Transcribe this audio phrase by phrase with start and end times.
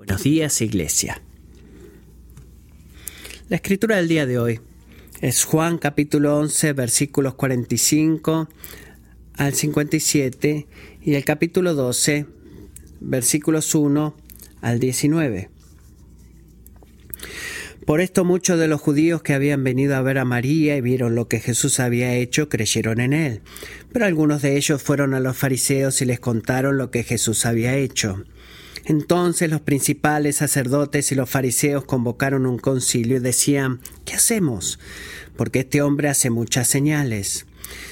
[0.00, 1.20] Buenos días, Iglesia.
[3.50, 4.60] La escritura del día de hoy
[5.20, 8.48] es Juan capítulo 11, versículos 45
[9.34, 10.66] al 57
[11.02, 12.24] y el capítulo 12,
[13.00, 14.16] versículos 1
[14.62, 15.50] al 19.
[17.84, 21.14] Por esto muchos de los judíos que habían venido a ver a María y vieron
[21.14, 23.42] lo que Jesús había hecho creyeron en él.
[23.92, 27.76] Pero algunos de ellos fueron a los fariseos y les contaron lo que Jesús había
[27.76, 28.24] hecho.
[28.84, 34.78] Entonces los principales sacerdotes y los fariseos convocaron un concilio y decían, ¿qué hacemos?
[35.36, 37.46] Porque este hombre hace muchas señales.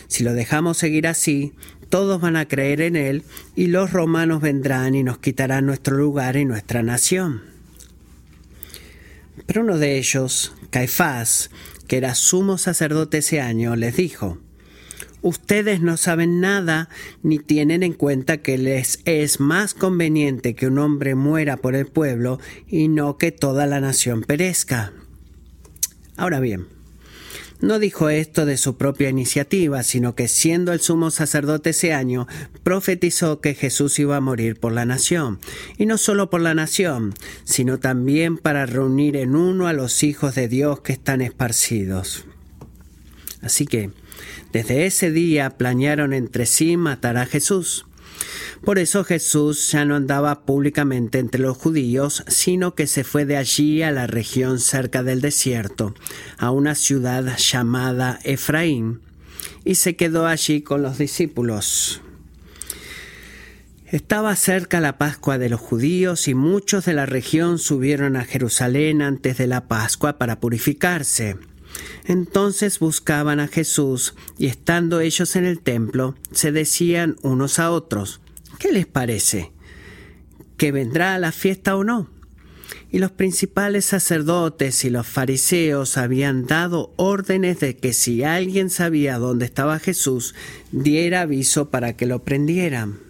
[0.09, 1.53] Si lo dejamos seguir así,
[1.89, 3.23] todos van a creer en él
[3.55, 7.43] y los romanos vendrán y nos quitarán nuestro lugar y nuestra nación.
[9.47, 11.51] Pero uno de ellos, Caifás,
[11.87, 14.39] que era sumo sacerdote ese año, les dijo,
[15.23, 16.89] Ustedes no saben nada
[17.23, 21.87] ni tienen en cuenta que les es más conveniente que un hombre muera por el
[21.87, 24.93] pueblo y no que toda la nación perezca.
[26.17, 26.67] Ahora bien,
[27.61, 32.29] no dijo esto de su propia iniciativa, sino que siendo el sumo sacerdote ese año,
[32.63, 35.41] profetizó que Jesús iba a morir por la nación,
[35.77, 40.37] y no solo por la nación, sino también para reunir en uno a los hijos
[40.37, 42.27] de Dios que están esparcidos.
[43.43, 43.91] Así que,
[44.53, 47.87] desde ese día planearon entre sí matar a Jesús.
[48.65, 53.37] Por eso Jesús ya no andaba públicamente entre los judíos, sino que se fue de
[53.37, 55.95] allí a la región cerca del desierto,
[56.39, 59.01] a una ciudad llamada Efraín,
[59.65, 62.03] y se quedó allí con los discípulos.
[63.87, 69.01] Estaba cerca la Pascua de los judíos y muchos de la región subieron a Jerusalén
[69.01, 71.39] antes de la Pascua para purificarse.
[72.07, 78.21] Entonces buscaban a Jesús y estando ellos en el templo, se decían unos a otros,
[78.59, 79.53] ¿qué les parece?
[80.57, 82.11] ¿Que vendrá a la fiesta o no?
[82.91, 89.19] Y los principales sacerdotes y los fariseos habían dado órdenes de que si alguien sabía
[89.19, 90.35] dónde estaba Jesús,
[90.73, 93.08] diera aviso para que lo prendieran.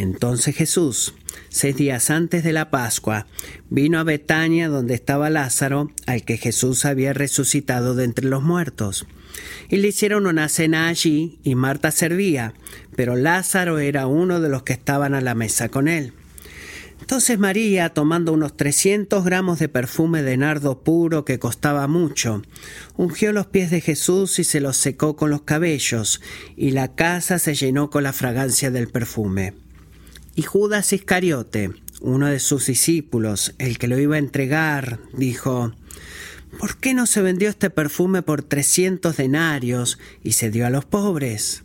[0.00, 1.12] Entonces Jesús,
[1.50, 3.26] seis días antes de la Pascua,
[3.68, 9.06] vino a Betania donde estaba Lázaro, al que Jesús había resucitado de entre los muertos.
[9.68, 12.54] Y le hicieron una cena allí, y Marta servía,
[12.96, 16.14] pero Lázaro era uno de los que estaban a la mesa con él.
[17.02, 22.40] Entonces María, tomando unos trescientos gramos de perfume de nardo puro que costaba mucho,
[22.96, 26.22] ungió los pies de Jesús y se los secó con los cabellos,
[26.56, 29.52] y la casa se llenó con la fragancia del perfume.
[30.40, 31.70] Y Judas Iscariote,
[32.00, 35.74] uno de sus discípulos, el que lo iba a entregar, dijo,
[36.58, 40.86] ¿Por qué no se vendió este perfume por trescientos denarios y se dio a los
[40.86, 41.62] pobres?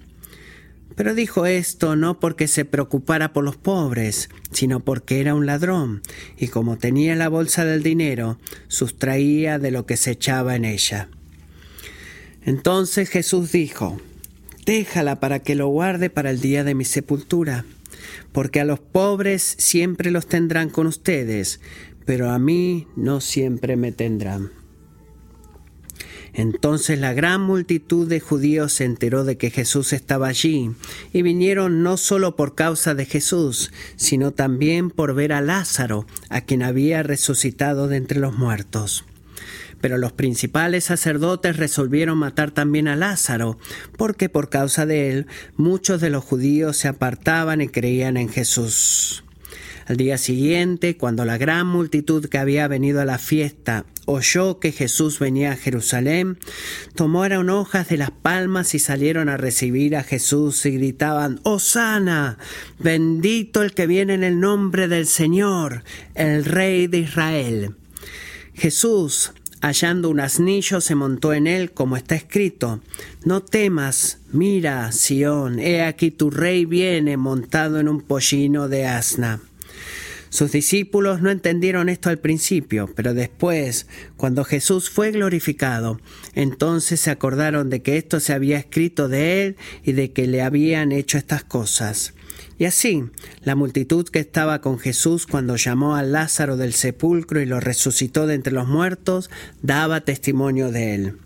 [0.93, 6.01] Pero dijo esto no porque se preocupara por los pobres, sino porque era un ladrón,
[6.37, 11.07] y como tenía la bolsa del dinero, sustraía de lo que se echaba en ella.
[12.43, 14.01] Entonces Jesús dijo,
[14.65, 17.63] Déjala para que lo guarde para el día de mi sepultura
[18.31, 21.59] porque a los pobres siempre los tendrán con ustedes,
[22.05, 24.51] pero a mí no siempre me tendrán.
[26.33, 30.71] Entonces la gran multitud de judíos se enteró de que Jesús estaba allí,
[31.13, 36.41] y vinieron no solo por causa de Jesús, sino también por ver a Lázaro, a
[36.41, 39.05] quien había resucitado de entre los muertos.
[39.85, 43.59] Pero los principales sacerdotes resolvieron matar también a Lázaro,
[43.97, 49.23] porque por causa de él muchos de los judíos se apartaban y creían en Jesús.
[49.85, 54.71] Al día siguiente, cuando la gran multitud que había venido a la fiesta oyó que
[54.71, 56.39] Jesús venía a Jerusalén,
[56.95, 62.39] tomaron hojas de las palmas y salieron a recibir a Jesús y gritaban, Hosana,
[62.79, 65.83] bendito el que viene en el nombre del Señor,
[66.15, 67.75] el Rey de Israel.
[68.55, 72.81] Jesús, hallando un asnillo, se montó en él, como está escrito,
[73.23, 79.41] No temas, mira, Sión, he aquí tu rey viene montado en un pollino de asna.
[80.35, 83.87] Sus discípulos no entendieron esto al principio, pero después,
[84.17, 86.01] cuando Jesús fue glorificado,
[86.33, 90.41] entonces se acordaron de que esto se había escrito de él y de que le
[90.41, 92.13] habían hecho estas cosas.
[92.57, 93.03] Y así,
[93.43, 98.27] la multitud que estaba con Jesús cuando llamó a Lázaro del sepulcro y lo resucitó
[98.27, 99.29] de entre los muertos,
[99.61, 101.17] daba testimonio de él.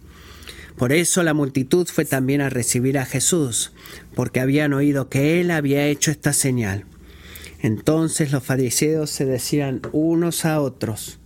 [0.76, 3.74] Por eso la multitud fue también a recibir a Jesús,
[4.16, 6.86] porque habían oído que él había hecho esta señal.
[7.62, 11.20] Entonces los fariseos se decían unos a otros,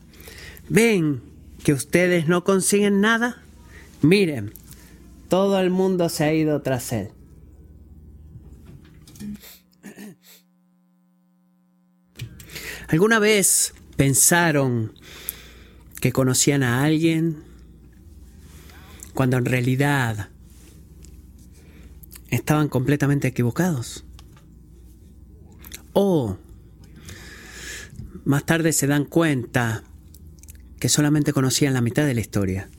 [0.67, 1.21] ¿ven
[1.63, 3.41] que ustedes no consiguen nada?
[4.01, 4.53] Miren,
[5.29, 7.09] todo el mundo se ha ido tras él.
[12.93, 14.93] ¿Alguna vez pensaron
[15.99, 17.43] que conocían a alguien
[19.15, 20.29] cuando en realidad
[22.29, 24.05] estaban completamente equivocados?
[25.93, 26.37] O
[28.25, 29.81] más tarde se dan cuenta
[30.79, 32.69] que solamente conocían la mitad de la historia.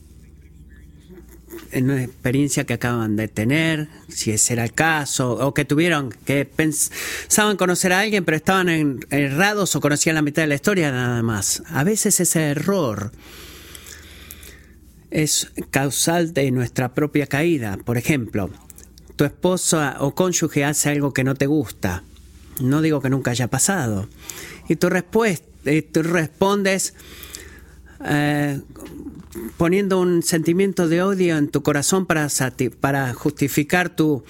[1.75, 6.11] En una experiencia que acaban de tener, si ese era el caso, o que tuvieron,
[6.25, 10.93] que pensaban conocer a alguien, pero estaban errados o conocían la mitad de la historia
[10.93, 11.65] nada más.
[11.67, 13.11] A veces ese error
[15.11, 17.77] es causal de nuestra propia caída.
[17.85, 18.51] Por ejemplo,
[19.17, 22.05] tu esposa o cónyuge hace algo que no te gusta.
[22.61, 24.09] No digo que nunca haya pasado.
[24.69, 24.89] Y tú,
[25.93, 26.95] tú respondes
[28.05, 28.61] eh,
[29.57, 32.29] poniendo un sentimiento de odio en tu corazón para,
[32.81, 34.25] para justificar tu,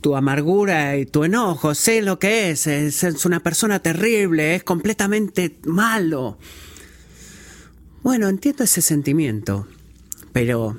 [0.00, 1.74] tu amargura y tu enojo.
[1.74, 2.66] Sé lo que es.
[2.66, 6.38] Es una persona terrible, es completamente malo.
[8.02, 9.66] Bueno, entiendo ese sentimiento,
[10.32, 10.78] pero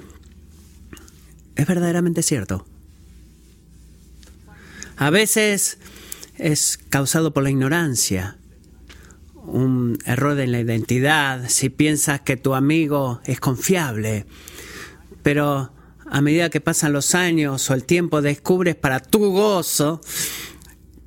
[1.56, 2.66] es verdaderamente cierto.
[4.98, 5.78] A veces
[6.38, 8.39] es causado por la ignorancia
[9.52, 14.26] un error en la identidad, si piensas que tu amigo es confiable,
[15.24, 15.72] pero
[16.10, 20.02] a medida que pasan los años o el tiempo descubres para tu gozo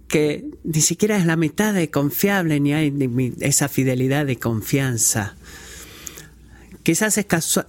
[0.09, 2.93] que ni siquiera es la mitad de confiable ni hay
[3.41, 5.37] esa fidelidad y confianza.
[6.83, 7.27] Quizás es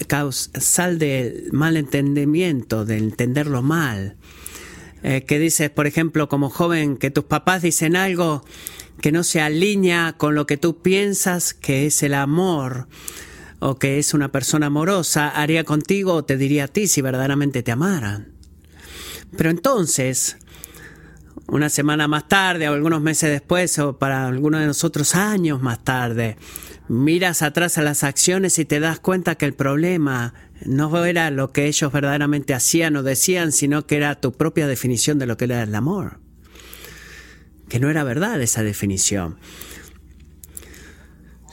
[0.08, 4.18] causal del malentendimiento, de entenderlo mal.
[5.04, 8.44] Eh, que dices, por ejemplo, como joven, que tus papás dicen algo
[9.04, 12.88] que no se alinea con lo que tú piensas que es el amor
[13.60, 17.64] o que es una persona amorosa, haría contigo o te diría a ti si verdaderamente
[17.64, 18.30] te amaran.
[19.36, 20.38] Pero entonces,
[21.48, 25.84] una semana más tarde o algunos meses después o para algunos de nosotros años más
[25.84, 26.38] tarde,
[26.88, 30.34] miras atrás a las acciones y te das cuenta que el problema
[30.64, 35.20] no era lo que ellos verdaderamente hacían o decían, sino que era tu propia definición
[35.20, 36.23] de lo que era el amor
[37.74, 39.40] que no era verdad esa definición.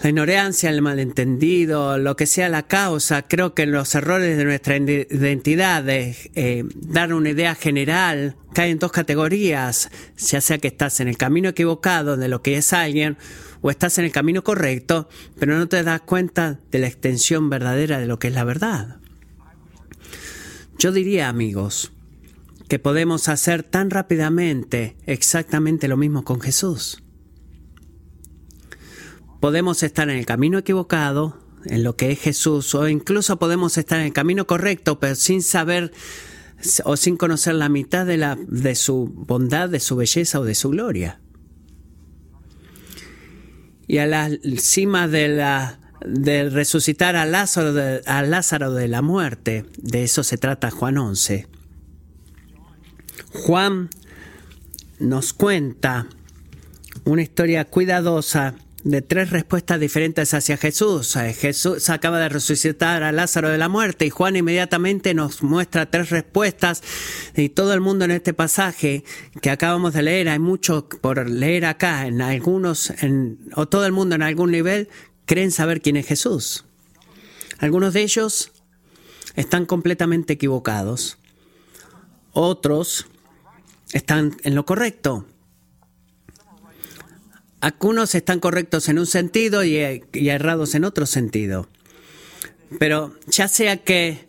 [0.02, 4.76] La ignorancia, el malentendido, lo que sea la causa, creo que los errores de nuestra
[4.76, 9.88] identidad, de eh, dar una idea general, caen en dos categorías,
[10.18, 13.16] ya sea que estás en el camino equivocado de lo que es alguien
[13.62, 15.08] o estás en el camino correcto,
[15.38, 18.98] pero no te das cuenta de la extensión verdadera de lo que es la verdad.
[20.78, 21.92] Yo diría, amigos,
[22.70, 27.02] que podemos hacer tan rápidamente exactamente lo mismo con Jesús.
[29.40, 33.98] Podemos estar en el camino equivocado, en lo que es Jesús, o incluso podemos estar
[33.98, 35.90] en el camino correcto, pero sin saber
[36.84, 40.54] o sin conocer la mitad de, la, de su bondad, de su belleza o de
[40.54, 41.20] su gloria.
[43.88, 47.74] Y a la cima de la de resucitar a Lázaro
[48.06, 51.48] a Lázaro de la muerte, de eso se trata Juan 11.
[53.32, 53.90] Juan
[54.98, 56.06] nos cuenta
[57.04, 61.14] una historia cuidadosa de tres respuestas diferentes hacia Jesús.
[61.16, 65.90] Eh, Jesús acaba de resucitar a Lázaro de la muerte y Juan inmediatamente nos muestra
[65.90, 66.82] tres respuestas
[67.36, 69.04] y todo el mundo en este pasaje
[69.42, 72.92] que acabamos de leer, hay mucho por leer acá, en algunos,
[73.54, 74.88] o todo el mundo en algún nivel
[75.26, 76.64] creen saber quién es Jesús.
[77.58, 78.50] Algunos de ellos
[79.36, 81.18] están completamente equivocados.
[82.32, 83.06] Otros
[83.92, 85.26] están en lo correcto.
[87.60, 89.76] Algunos están correctos en un sentido y,
[90.14, 91.68] errados en otro sentido.
[92.78, 94.26] Pero ya sea que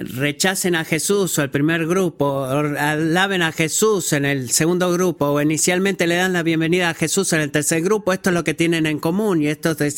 [0.00, 5.26] rechacen a Jesús o el primer grupo, o alaben a Jesús en el segundo grupo,
[5.26, 8.42] o inicialmente le dan la bienvenida a Jesús en el tercer grupo, esto es lo
[8.42, 9.92] que tienen en común y esto, de,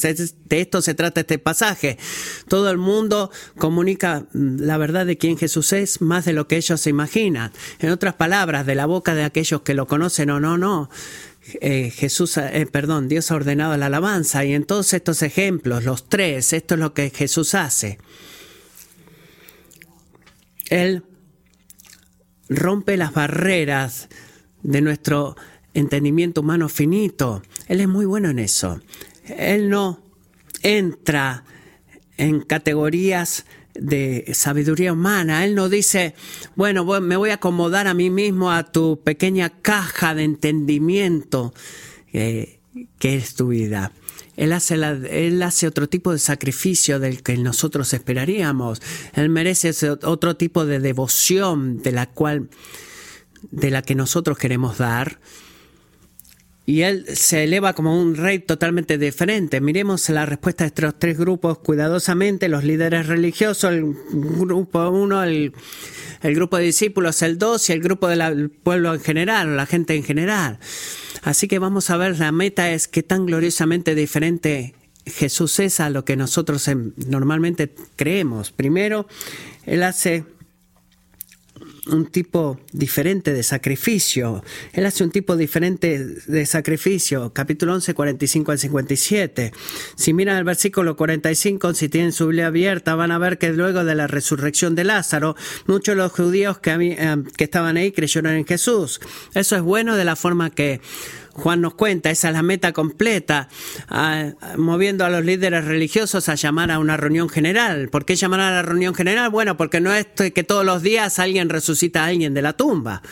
[0.50, 1.99] esto se trata este pasaje.
[2.49, 6.80] Todo el mundo comunica la verdad de quién Jesús es más de lo que ellos
[6.80, 7.52] se imaginan.
[7.78, 10.90] En otras palabras, de la boca de aquellos que lo conocen o no, no.
[11.61, 16.09] Eh, Jesús, eh, perdón, Dios ha ordenado la alabanza y en todos estos ejemplos, los
[16.09, 17.99] tres, esto es lo que Jesús hace.
[20.73, 21.05] Él
[22.49, 24.09] rompe las barreras
[24.62, 25.37] de nuestro
[25.75, 27.43] entendimiento humano finito.
[27.69, 28.81] Él es muy bueno en eso.
[29.26, 30.02] Él no
[30.62, 31.45] entra
[32.17, 35.45] en categorías de sabiduría humana.
[35.45, 36.14] Él no dice,
[36.57, 41.52] bueno, me voy a acomodar a mí mismo a tu pequeña caja de entendimiento
[42.14, 42.61] eh,
[42.99, 43.93] que es tu vida.
[44.36, 48.80] Él hace, él hace otro tipo de sacrificio del que nosotros esperaríamos.
[49.14, 49.72] Él merece
[50.02, 52.48] otro tipo de devoción de la cual,
[53.50, 55.18] de la que nosotros queremos dar.
[56.64, 59.60] y él se eleva como un rey totalmente diferente.
[59.60, 65.52] Miremos la respuesta de estos tres grupos cuidadosamente, los líderes religiosos, el grupo uno, el,
[66.22, 69.96] el grupo de discípulos, el dos y el grupo del pueblo en general, la gente
[69.96, 70.58] en general.
[71.23, 74.75] Así que vamos a ver, la meta es qué tan gloriosamente diferente
[75.07, 78.52] Jesús es a lo que nosotros normalmente creemos.
[78.52, 79.07] Primero,
[79.67, 80.25] Él hace
[81.86, 84.44] un tipo diferente de sacrificio.
[84.72, 87.32] Él hace un tipo diferente de sacrificio.
[87.32, 89.52] Capítulo 11, 45 al 57.
[89.96, 93.84] Si miran el versículo 45, si tienen su Biblia abierta, van a ver que luego
[93.84, 95.34] de la resurrección de Lázaro,
[95.66, 99.00] muchos de los judíos que, eh, que estaban ahí creyeron en Jesús.
[99.34, 100.80] Eso es bueno de la forma que
[101.34, 103.48] Juan nos cuenta, esa es la meta completa,
[104.56, 107.88] moviendo a los líderes religiosos a llamar a una reunión general.
[107.88, 109.30] ¿Por qué llamar a la reunión general?
[109.30, 113.02] Bueno, porque no es que todos los días alguien resucita a alguien de la tumba.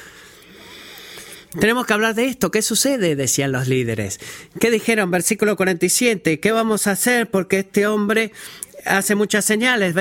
[1.59, 2.51] Tenemos que hablar de esto.
[2.51, 3.17] ¿Qué sucede?
[3.17, 4.21] Decían los líderes.
[4.61, 5.11] ¿Qué dijeron?
[5.11, 6.39] Versículo 47.
[6.39, 7.29] ¿Qué vamos a hacer?
[7.29, 8.33] Porque este hombre
[8.85, 9.97] hace muchas señales.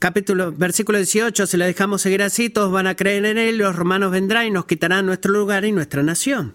[0.00, 1.46] Capítulo, versículo 18.
[1.46, 3.58] Si le dejamos seguir así, todos van a creer en él.
[3.58, 6.54] Los romanos vendrán y nos quitarán nuestro lugar y nuestra nación.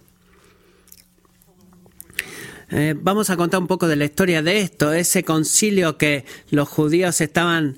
[2.72, 4.94] Eh, vamos a contar un poco de la historia de esto.
[4.94, 7.78] Ese concilio que los judíos estaban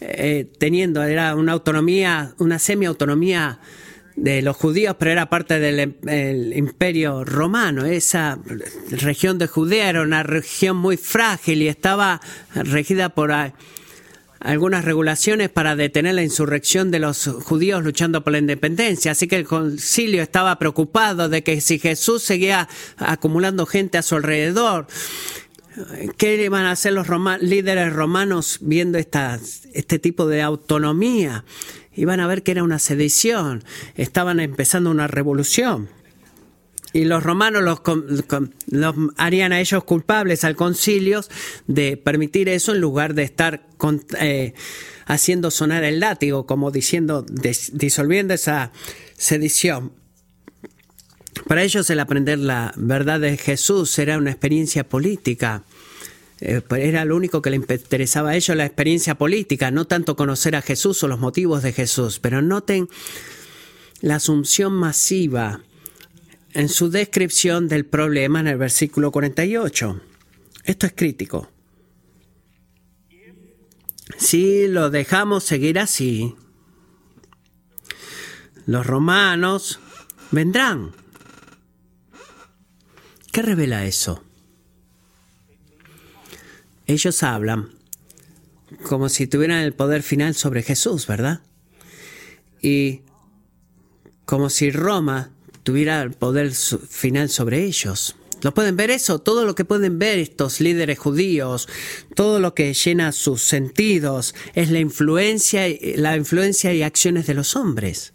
[0.00, 3.60] eh, teniendo era una autonomía, una semi-autonomía
[4.14, 7.84] de los judíos, pero era parte del imperio romano.
[7.84, 8.38] Esa
[8.90, 12.20] región de Judea era una región muy frágil y estaba
[12.54, 13.30] regida por
[14.40, 19.12] algunas regulaciones para detener la insurrección de los judíos luchando por la independencia.
[19.12, 24.16] Así que el concilio estaba preocupado de que si Jesús seguía acumulando gente a su
[24.16, 24.86] alrededor,
[26.16, 27.06] ¿qué iban a hacer los
[27.40, 29.38] líderes romanos viendo esta,
[29.72, 31.44] este tipo de autonomía?
[31.94, 33.64] Iban a ver que era una sedición,
[33.94, 35.88] estaban empezando una revolución.
[36.96, 41.20] Y los romanos los, harían a ellos culpables al concilio
[41.66, 43.66] de permitir eso en lugar de estar
[44.18, 44.54] eh,
[45.04, 47.26] haciendo sonar el látigo, como diciendo,
[47.74, 48.72] disolviendo esa
[49.14, 49.92] sedición.
[51.46, 55.64] Para ellos el aprender la verdad de Jesús era una experiencia política.
[56.40, 60.56] Eh, era lo único que le interesaba a ellos, la experiencia política, no tanto conocer
[60.56, 62.20] a Jesús o los motivos de Jesús.
[62.20, 62.88] Pero noten
[64.00, 65.60] la asunción masiva
[66.56, 70.00] en su descripción del problema en el versículo 48.
[70.64, 71.50] Esto es crítico.
[74.16, 76.34] Si lo dejamos seguir así,
[78.64, 79.80] los romanos
[80.30, 80.92] vendrán.
[83.32, 84.24] ¿Qué revela eso?
[86.86, 87.68] Ellos hablan
[88.88, 91.42] como si tuvieran el poder final sobre Jesús, ¿verdad?
[92.62, 93.02] Y
[94.24, 95.35] como si Roma
[95.66, 98.14] tuviera el poder final sobre ellos.
[98.42, 99.18] ¿Lo pueden ver eso?
[99.18, 101.68] Todo lo que pueden ver estos líderes judíos,
[102.14, 105.62] todo lo que llena sus sentidos es la influencia,
[105.96, 108.14] la influencia y acciones de los hombres.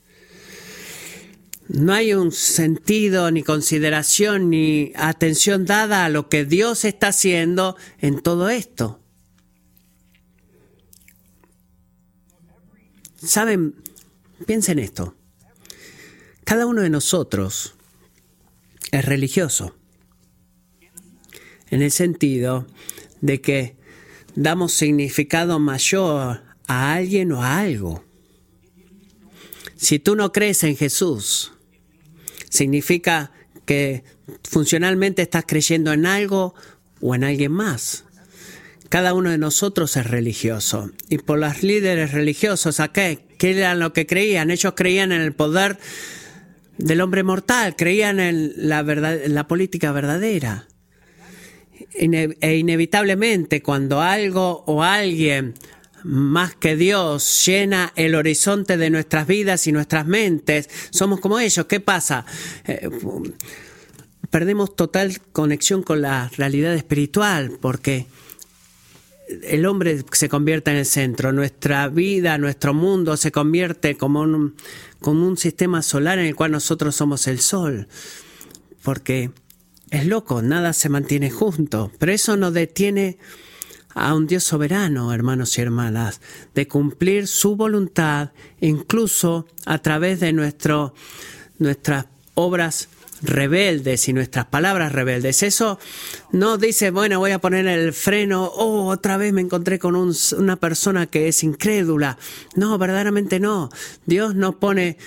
[1.68, 7.76] No hay un sentido, ni consideración, ni atención dada a lo que Dios está haciendo
[8.00, 9.02] en todo esto.
[13.22, 13.76] Saben,
[14.46, 15.16] piensen esto.
[16.52, 17.76] Cada uno de nosotros
[18.92, 19.74] es religioso,
[21.70, 22.68] en el sentido
[23.22, 23.78] de que
[24.36, 28.04] damos significado mayor a alguien o a algo.
[29.78, 31.54] Si tú no crees en Jesús,
[32.50, 33.32] significa
[33.64, 34.04] que
[34.44, 36.54] funcionalmente estás creyendo en algo
[37.00, 38.04] o en alguien más.
[38.90, 40.92] Cada uno de nosotros es religioso.
[41.08, 43.26] Y por los líderes religiosos, ¿a qué?
[43.38, 44.52] ¿Qué era lo que creían?
[44.52, 45.80] Ellos creían en el poder
[46.82, 50.68] del hombre mortal, creían en la, política verdadera.
[51.94, 55.54] e inevitablemente cuando algo o alguien
[56.04, 61.66] más que Dios llena el horizonte de nuestras vidas y nuestras mentes, somos como ellos.
[61.66, 62.26] ¿Qué pasa?
[62.66, 62.90] Eh,
[64.30, 68.08] perdemos total conexión con la realidad espiritual porque
[69.44, 74.56] el hombre se convierte en el centro, nuestra vida, nuestro mundo se convierte como un,
[75.00, 77.88] como un sistema solar en el cual nosotros somos el sol,
[78.84, 79.32] porque
[79.90, 83.18] es loco, nada se mantiene junto, pero eso no detiene
[83.94, 86.22] a un Dios soberano, hermanos y hermanas,
[86.56, 90.92] de cumplir su voluntad, incluso a través de nuestras
[92.36, 92.90] obras
[93.22, 95.44] rebeldes y nuestras palabras rebeldes.
[95.44, 95.80] Eso
[96.32, 100.56] no dice, bueno, voy a poner el freno, oh, otra vez me encontré con una
[100.56, 102.18] persona que es incrédula.
[102.56, 103.70] No, verdaderamente no.
[104.06, 104.98] Dios no pone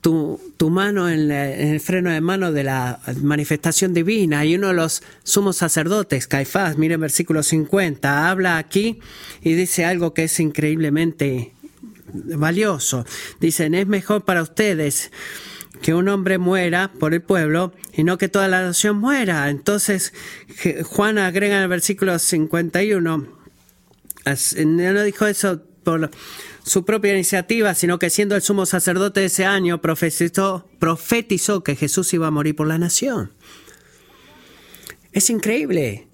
[0.00, 4.44] tu, tu mano en, el freno de mano de la manifestación divina.
[4.44, 9.00] Y uno de los sumos sacerdotes, Caifás, miren versículo 50, habla aquí
[9.42, 11.52] y dice algo que es increíblemente
[12.12, 13.06] valioso.
[13.40, 15.10] Dicen, es mejor para ustedes
[15.82, 19.50] que un hombre muera por el pueblo y no que toda la nación muera.
[19.50, 20.12] Entonces
[20.84, 23.26] Juan agrega en el versículo 51,
[24.66, 26.10] no dijo eso por
[26.64, 32.12] su propia iniciativa, sino que siendo el sumo sacerdote ese año, profetizó, profetizó que Jesús
[32.14, 33.32] iba a morir por la nación.
[35.12, 36.08] Es increíble.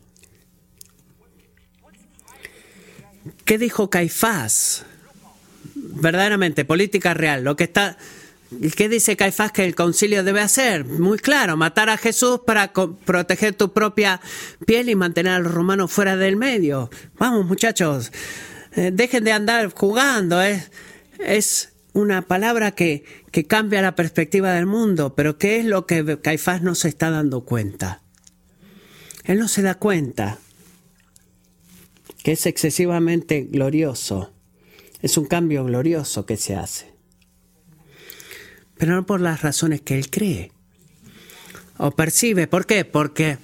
[3.44, 4.84] ¿Qué dijo Caifás?
[5.74, 7.44] Verdaderamente, política real.
[7.44, 7.96] Lo que está.
[8.76, 10.84] ¿Qué dice Caifás que el concilio debe hacer?
[10.84, 14.20] Muy claro, matar a Jesús para proteger tu propia
[14.66, 16.90] piel y mantener a los romanos fuera del medio.
[17.16, 18.10] Vamos, muchachos,
[18.74, 20.42] eh, dejen de andar jugando.
[20.42, 20.64] ¿eh?
[21.20, 26.18] Es una palabra que, que cambia la perspectiva del mundo, pero ¿qué es lo que
[26.20, 28.02] Caifás no se está dando cuenta?
[29.24, 30.38] Él no se da cuenta
[32.24, 34.32] que es excesivamente glorioso.
[35.02, 36.89] Es un cambio glorioso que se hace.
[38.80, 40.50] Pero no por las razones que él cree
[41.76, 42.48] o percibe.
[42.48, 42.84] ¿Por qué?
[42.84, 43.38] Porque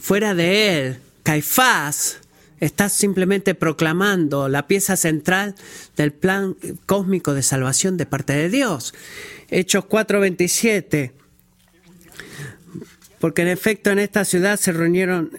[0.00, 2.18] fuera de él, Caifás
[2.58, 5.54] Estás simplemente proclamando la pieza central
[5.96, 6.56] del plan
[6.86, 8.94] cósmico de salvación de parte de Dios.
[9.50, 11.12] Hechos 4:27.
[13.18, 15.30] Porque en efecto en esta ciudad se reunieron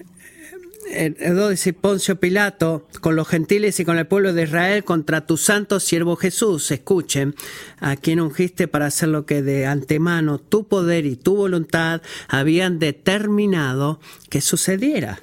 [0.89, 5.25] eh, Herodes y Poncio Pilato con los gentiles y con el pueblo de Israel contra
[5.25, 6.71] tu santo siervo Jesús.
[6.71, 7.35] Escuchen,
[7.79, 12.79] a quien ungiste para hacer lo que de antemano tu poder y tu voluntad habían
[12.79, 15.21] determinado que sucediera.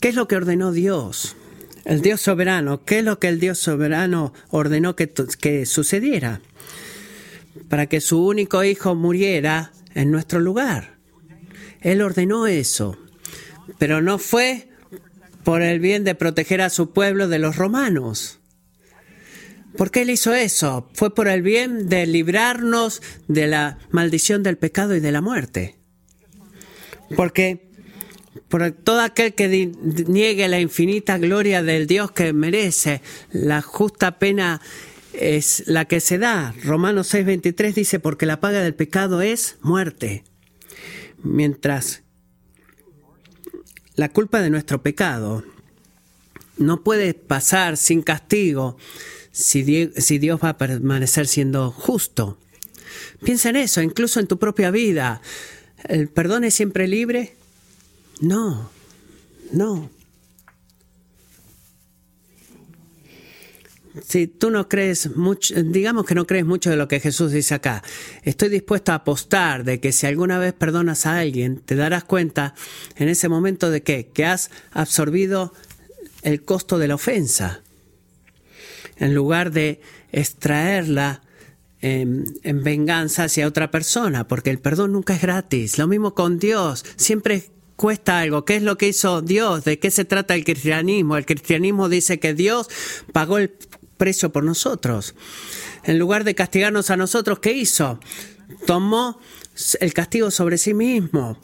[0.00, 1.36] ¿Qué es lo que ordenó Dios?
[1.84, 2.84] El Dios soberano.
[2.84, 5.08] ¿Qué es lo que el Dios soberano ordenó que,
[5.40, 6.40] que sucediera?
[7.68, 10.95] Para que su único hijo muriera en nuestro lugar.
[11.86, 12.98] Él ordenó eso.
[13.78, 14.68] Pero no fue
[15.44, 18.40] por el bien de proteger a su pueblo de los romanos.
[19.76, 20.90] ¿Por qué él hizo eso?
[20.94, 25.76] Fue por el bien de librarnos de la maldición del pecado y de la muerte.
[27.14, 27.70] Porque
[28.48, 29.70] por todo aquel que
[30.08, 34.60] niegue la infinita gloria del Dios que merece, la justa pena
[35.12, 36.52] es la que se da.
[36.64, 40.24] Romanos 6:23 dice, porque la paga del pecado es muerte.
[41.26, 42.02] Mientras
[43.96, 45.42] la culpa de nuestro pecado
[46.56, 48.76] no puede pasar sin castigo
[49.32, 52.38] si Dios va a permanecer siendo justo.
[53.22, 55.20] Piensa en eso, incluso en tu propia vida.
[55.88, 57.34] ¿El perdón es siempre libre?
[58.20, 58.70] No,
[59.52, 59.90] no.
[64.02, 67.54] Si tú no crees mucho, digamos que no crees mucho de lo que Jesús dice
[67.54, 67.82] acá,
[68.22, 72.54] estoy dispuesto a apostar de que si alguna vez perdonas a alguien, te darás cuenta
[72.96, 75.52] en ese momento de que, que has absorbido
[76.22, 77.62] el costo de la ofensa,
[78.98, 79.80] en lugar de
[80.12, 81.22] extraerla
[81.80, 85.78] en, en, venganza hacia otra persona, porque el perdón nunca es gratis.
[85.78, 88.44] Lo mismo con Dios, siempre cuesta algo.
[88.44, 89.64] ¿Qué es lo que hizo Dios?
[89.64, 91.16] ¿De qué se trata el cristianismo?
[91.16, 92.68] El cristianismo dice que Dios
[93.12, 93.52] pagó el
[93.96, 95.14] precio por nosotros.
[95.84, 98.00] En lugar de castigarnos a nosotros, ¿qué hizo?
[98.66, 99.20] Tomó
[99.80, 101.38] el castigo sobre sí mismo.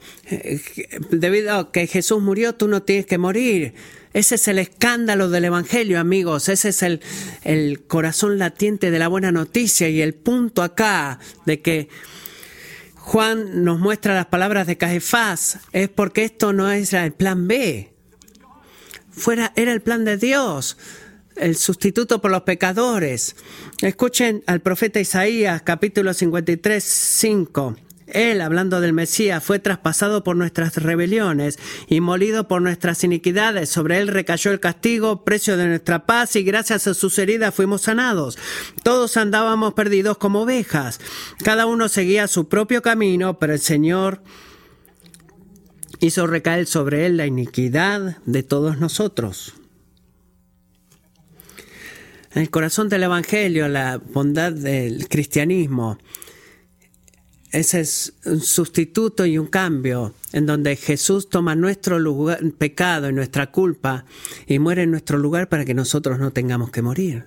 [1.10, 3.74] Debido a que Jesús murió, tú no tienes que morir.
[4.12, 6.48] Ese es el escándalo del Evangelio, amigos.
[6.48, 7.00] Ese es el,
[7.44, 11.88] el corazón latiente de la buena noticia y el punto acá de que
[13.02, 17.92] Juan nos muestra las palabras de Caifás, es porque esto no es el plan B.
[19.10, 20.78] Fuera, era el plan de Dios,
[21.36, 23.36] el sustituto por los pecadores.
[23.80, 27.76] Escuchen al profeta Isaías, capítulo 53, 5.
[28.06, 33.70] Él, hablando del Mesías, fue traspasado por nuestras rebeliones y molido por nuestras iniquidades.
[33.70, 37.82] Sobre él recayó el castigo, precio de nuestra paz, y gracias a sus heridas fuimos
[37.82, 38.38] sanados.
[38.82, 41.00] Todos andábamos perdidos como ovejas.
[41.42, 44.22] Cada uno seguía su propio camino, pero el Señor
[46.00, 49.54] hizo recaer sobre él la iniquidad de todos nosotros.
[52.34, 55.98] En el corazón del Evangelio, la bondad del cristianismo,
[57.50, 63.12] ese es un sustituto y un cambio en donde Jesús toma nuestro lugar, pecado y
[63.12, 64.06] nuestra culpa
[64.46, 67.26] y muere en nuestro lugar para que nosotros no tengamos que morir.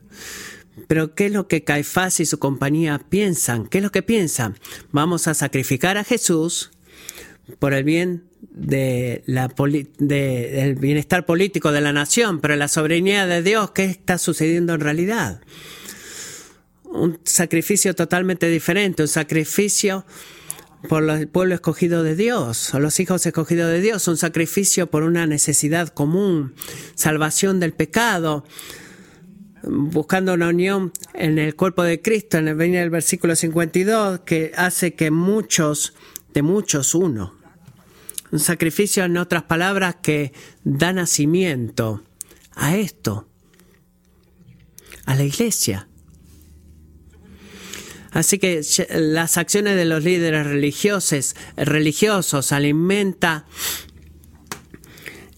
[0.88, 3.68] Pero ¿qué es lo que Caifás y su compañía piensan?
[3.68, 4.58] ¿Qué es lo que piensan?
[4.92, 6.72] Vamos a sacrificar a Jesús
[7.60, 9.48] por el bien de la
[10.00, 14.82] del bienestar político de la nación, pero la soberanía de Dios, ¿qué está sucediendo en
[14.82, 15.42] realidad?
[16.84, 20.06] Un sacrificio totalmente diferente, un sacrificio
[20.88, 25.04] por el pueblo escogido de Dios, o los hijos escogidos de Dios, un sacrificio por
[25.04, 26.54] una necesidad común,
[26.96, 28.46] salvación del pecado,
[29.64, 34.52] buscando una unión en el cuerpo de Cristo, en el venir del versículo 52, que
[34.56, 35.94] hace que muchos,
[36.34, 37.45] de muchos, uno.
[38.36, 40.34] Un sacrificio, en otras palabras, que
[40.66, 42.04] da nacimiento
[42.54, 43.30] a esto,
[45.06, 45.88] a la iglesia.
[48.12, 53.46] Así que las acciones de los líderes religiosos, religiosos alimenta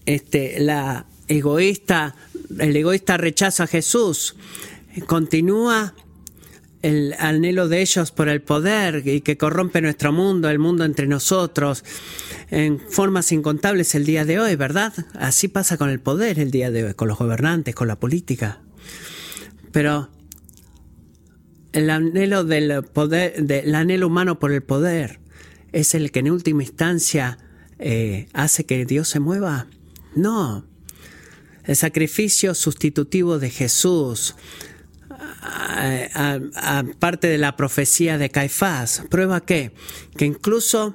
[0.04, 2.16] este, la egoísta,
[2.58, 4.34] el egoísta rechazo a Jesús.
[5.06, 5.94] Continúa
[6.82, 11.06] el anhelo de ellos por el poder y que corrompe nuestro mundo, el mundo entre
[11.06, 11.84] nosotros,
[12.50, 14.92] en formas incontables el día de hoy, ¿verdad?
[15.14, 18.60] Así pasa con el poder el día de hoy, con los gobernantes, con la política.
[19.72, 20.08] Pero
[21.72, 25.20] el anhelo del poder, del anhelo humano por el poder,
[25.72, 27.38] es el que en última instancia
[27.78, 29.66] eh, hace que Dios se mueva.
[30.14, 30.64] No.
[31.64, 34.34] El sacrificio sustitutivo de Jesús,
[35.40, 39.72] aparte de la profecía de Caifás, prueba que,
[40.16, 40.94] que incluso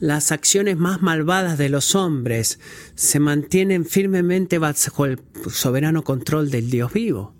[0.00, 2.58] las acciones más malvadas de los hombres
[2.96, 5.20] se mantienen firmemente bajo el
[5.52, 7.34] soberano control del Dios vivo.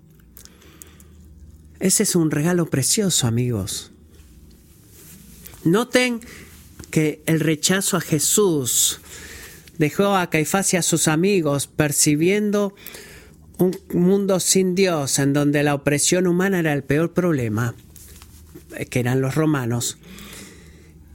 [1.81, 3.90] Ese es un regalo precioso, amigos.
[5.64, 6.20] Noten
[6.92, 9.00] que el rechazo a Jesús
[9.78, 12.74] dejó a Caifás y a sus amigos percibiendo
[13.58, 17.74] un mundo sin Dios, en donde la opresión humana era el peor problema,
[18.90, 19.98] que eran los romanos,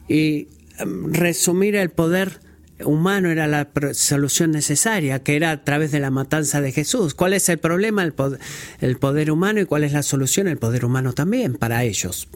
[0.07, 0.47] y
[0.79, 2.39] em, resumir el poder
[2.85, 7.13] humano era la solución necesaria, que era a través de la matanza de Jesús.
[7.13, 8.03] ¿Cuál es el problema?
[8.03, 8.39] El poder,
[8.79, 10.47] el poder humano y cuál es la solución?
[10.47, 12.27] El poder humano también para ellos.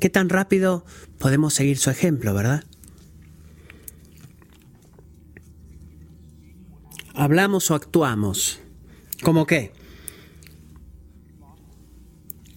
[0.00, 0.84] ¿Qué tan rápido
[1.18, 2.64] podemos seguir su ejemplo, verdad?
[7.14, 8.60] ¿Hablamos o actuamos?
[9.22, 9.72] ¿Cómo qué?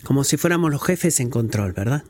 [0.03, 2.03] Como si fuéramos los jefes en control, ¿verdad?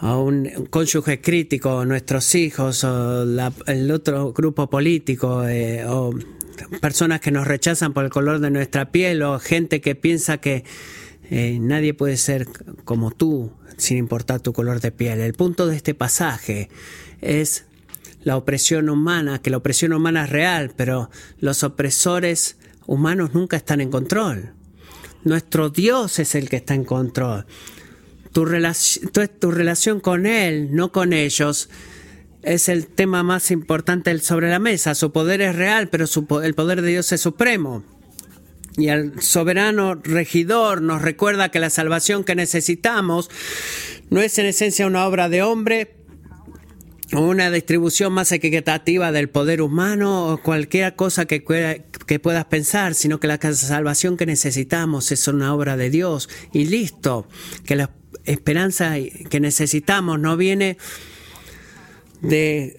[0.00, 3.22] a un cónyuge crítico, nuestros hijos, o
[3.66, 6.12] el otro grupo político, eh, o
[6.80, 10.64] personas que nos rechazan por el color de nuestra piel, o gente que piensa que
[11.30, 12.46] eh, nadie puede ser
[12.84, 15.20] como tú, sin importar tu color de piel.
[15.20, 16.68] El punto de este pasaje
[17.20, 17.64] es
[18.24, 22.56] la opresión humana, que la opresión humana es real, pero los opresores
[22.86, 24.52] humanos nunca están en control.
[25.22, 27.46] Nuestro Dios es el que está en control
[28.34, 28.44] tu,
[29.40, 31.70] tu relación con Él, no con ellos,
[32.42, 34.94] es el tema más importante sobre la mesa.
[34.94, 36.04] Su poder es real, pero
[36.42, 37.82] el poder de Dios es supremo.
[38.76, 43.30] Y el soberano regidor nos recuerda que la salvación que necesitamos
[44.10, 45.94] no es en esencia una obra de hombre
[47.22, 51.44] una distribución más equitativa del poder humano o cualquier cosa que,
[52.06, 56.28] que puedas pensar, sino que la salvación que necesitamos es una obra de Dios.
[56.52, 57.28] Y listo,
[57.64, 57.90] que la
[58.24, 58.94] esperanza
[59.30, 60.76] que necesitamos no viene
[62.24, 62.76] de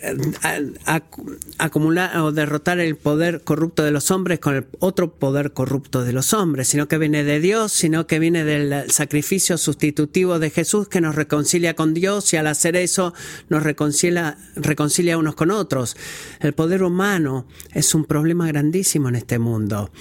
[1.58, 6.14] acumular o derrotar el poder corrupto de los hombres con el otro poder corrupto de
[6.14, 10.88] los hombres, sino que viene de Dios, sino que viene del sacrificio sustitutivo de Jesús
[10.88, 13.14] que nos reconcilia con Dios y al hacer eso
[13.50, 15.96] nos reconcilia, reconcilia unos con otros.
[16.40, 19.92] El poder humano es un problema grandísimo en este mundo,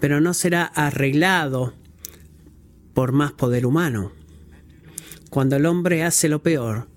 [0.00, 1.72] pero no será arreglado
[2.92, 4.12] por más poder humano.
[5.30, 6.91] Cuando el hombre hace lo peor,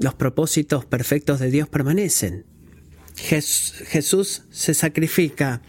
[0.00, 2.44] los propósitos perfectos de Dios permanecen.
[3.16, 5.60] Jesús se sacrifica,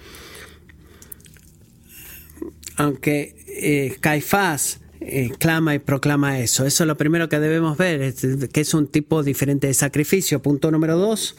[2.77, 6.65] aunque eh, Caifás eh, clama y proclama eso.
[6.65, 10.41] Eso es lo primero que debemos ver, que es un tipo diferente de sacrificio.
[10.41, 11.35] Punto número dos,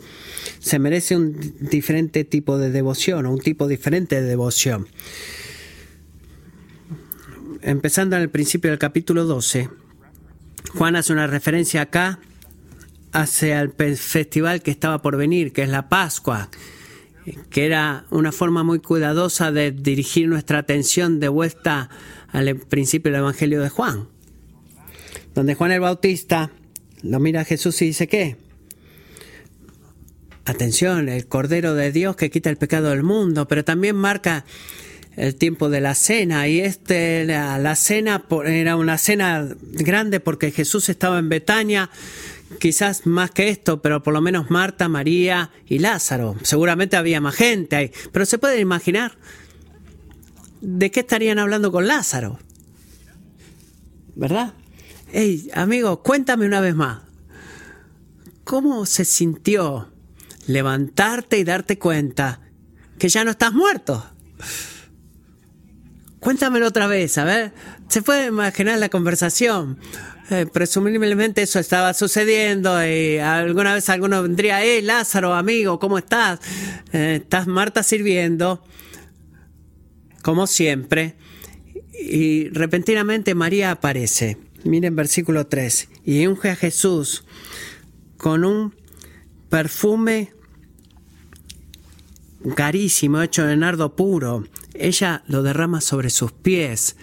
[0.58, 4.88] se merece un diferente tipo de devoción, o un tipo diferente de devoción.
[7.62, 9.70] Empezando en el principio del capítulo 12,
[10.74, 12.18] Juan hace una referencia acá
[13.12, 16.48] hacia el festival que estaba por venir, que es la Pascua,
[17.50, 21.90] que era una forma muy cuidadosa de dirigir nuestra atención de vuelta
[22.32, 24.08] al principio del Evangelio de Juan,
[25.34, 26.50] donde Juan el Bautista
[27.02, 28.36] lo mira a Jesús y dice, ¿qué?
[30.44, 34.44] Atención, el Cordero de Dios que quita el pecado del mundo, pero también marca
[35.16, 40.88] el tiempo de la cena y este la, cena era una cena grande porque Jesús
[40.88, 41.90] estaba en Betania
[42.58, 46.36] quizás más que esto, pero por lo menos Marta, María y Lázaro.
[46.42, 49.16] Seguramente había más gente ahí, pero se puede imaginar
[50.60, 52.38] de qué estarían hablando con Lázaro.
[54.14, 54.54] ¿Verdad?
[55.12, 57.02] Hey, amigo, cuéntame una vez más.
[58.44, 59.92] ¿Cómo se sintió
[60.46, 62.40] levantarte y darte cuenta
[62.98, 64.04] que ya no estás muerto?
[66.20, 67.52] Cuéntamelo otra vez, a ver.
[67.88, 69.78] Se puede imaginar la conversación.
[70.30, 76.40] Eh, presumiblemente eso estaba sucediendo y alguna vez alguno vendría, hey Lázaro, amigo, ¿cómo estás?
[76.92, 78.62] Eh, estás Marta sirviendo,
[80.22, 81.16] como siempre,
[81.92, 84.38] y repentinamente María aparece.
[84.64, 87.24] Miren versículo 3, y unge a Jesús
[88.16, 88.76] con un
[89.50, 90.32] perfume
[92.54, 94.44] carísimo hecho de nardo puro.
[94.74, 96.96] Ella lo derrama sobre sus pies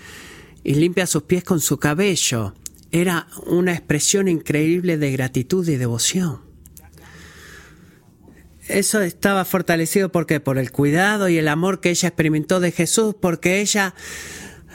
[0.64, 2.54] y limpia sus pies con su cabello
[2.92, 6.42] era una expresión increíble de gratitud y devoción.
[8.68, 13.16] Eso estaba fortalecido porque por el cuidado y el amor que ella experimentó de Jesús,
[13.20, 13.96] porque ella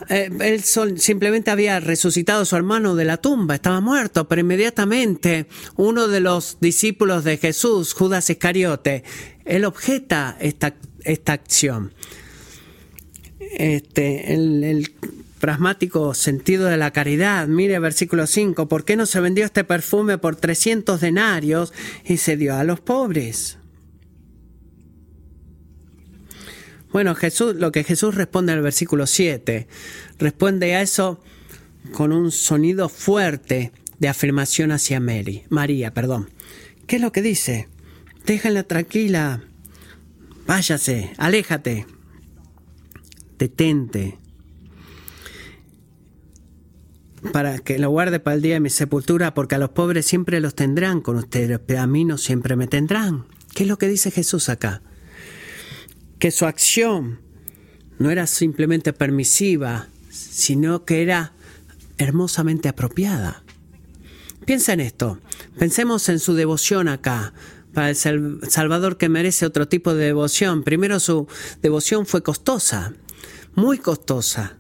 [0.09, 5.47] eh, él simplemente había resucitado a su hermano de la tumba, estaba muerto, pero inmediatamente
[5.77, 9.05] uno de los discípulos de Jesús, Judas Iscariote,
[9.45, 10.75] él objeta esta,
[11.05, 11.93] esta acción.
[13.39, 14.93] Este, el,
[15.45, 17.49] pragmático sentido de la caridad.
[17.49, 22.39] Mire versículo 5, ¿por qué no se vendió este perfume por 300 denarios y se
[22.39, 23.59] dio a los pobres?
[26.91, 29.69] Bueno, Jesús, lo que Jesús responde en el versículo 7,
[30.19, 31.23] responde a eso
[31.93, 36.31] con un sonido fuerte de afirmación hacia Mary, María, perdón.
[36.87, 37.69] ¿Qué es lo que dice?
[38.25, 39.43] Déjala tranquila.
[40.47, 41.85] Váyase, aléjate.
[43.39, 44.24] Detente
[47.33, 50.41] para que lo guarde para el día de mi sepultura, porque a los pobres siempre
[50.41, 53.27] los tendrán con ustedes, pero a mí no siempre me tendrán.
[53.55, 54.83] ¿Qué es lo que dice Jesús acá?
[56.19, 57.21] Que su acción
[57.99, 61.33] no era simplemente permisiva, sino que era
[61.99, 63.43] hermosamente apropiada.
[64.45, 65.19] Piensa en esto,
[65.59, 67.33] pensemos en su devoción acá,
[67.73, 67.97] para el
[68.49, 70.63] Salvador que merece otro tipo de devoción.
[70.63, 71.27] Primero su
[71.61, 72.93] devoción fue costosa,
[73.55, 74.59] muy costosa.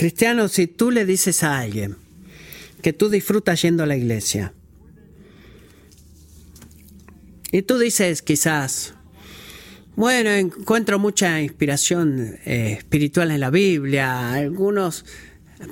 [0.00, 1.94] Cristiano, si tú le dices a alguien
[2.80, 4.54] que tú disfrutas yendo a la iglesia,
[7.52, 8.94] y tú dices quizás,
[9.96, 15.04] bueno, encuentro mucha inspiración eh, espiritual en la Biblia, algunas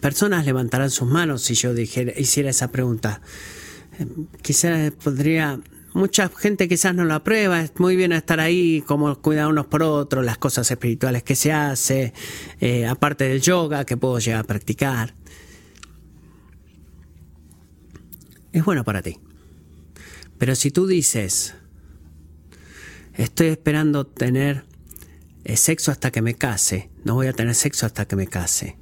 [0.02, 3.22] personas levantarán sus manos si yo dijera, hiciera esa pregunta.
[3.98, 4.04] Eh,
[4.42, 5.58] quizás podría
[5.98, 9.82] mucha gente quizás no lo aprueba, es muy bien estar ahí, como cuidar unos por
[9.82, 12.14] otros, las cosas espirituales que se hace,
[12.60, 15.14] eh, aparte del yoga que puedo llegar a practicar.
[18.52, 19.18] Es bueno para ti.
[20.38, 21.56] Pero si tú dices,
[23.14, 24.64] estoy esperando tener
[25.44, 28.78] eh, sexo hasta que me case, no voy a tener sexo hasta que me case.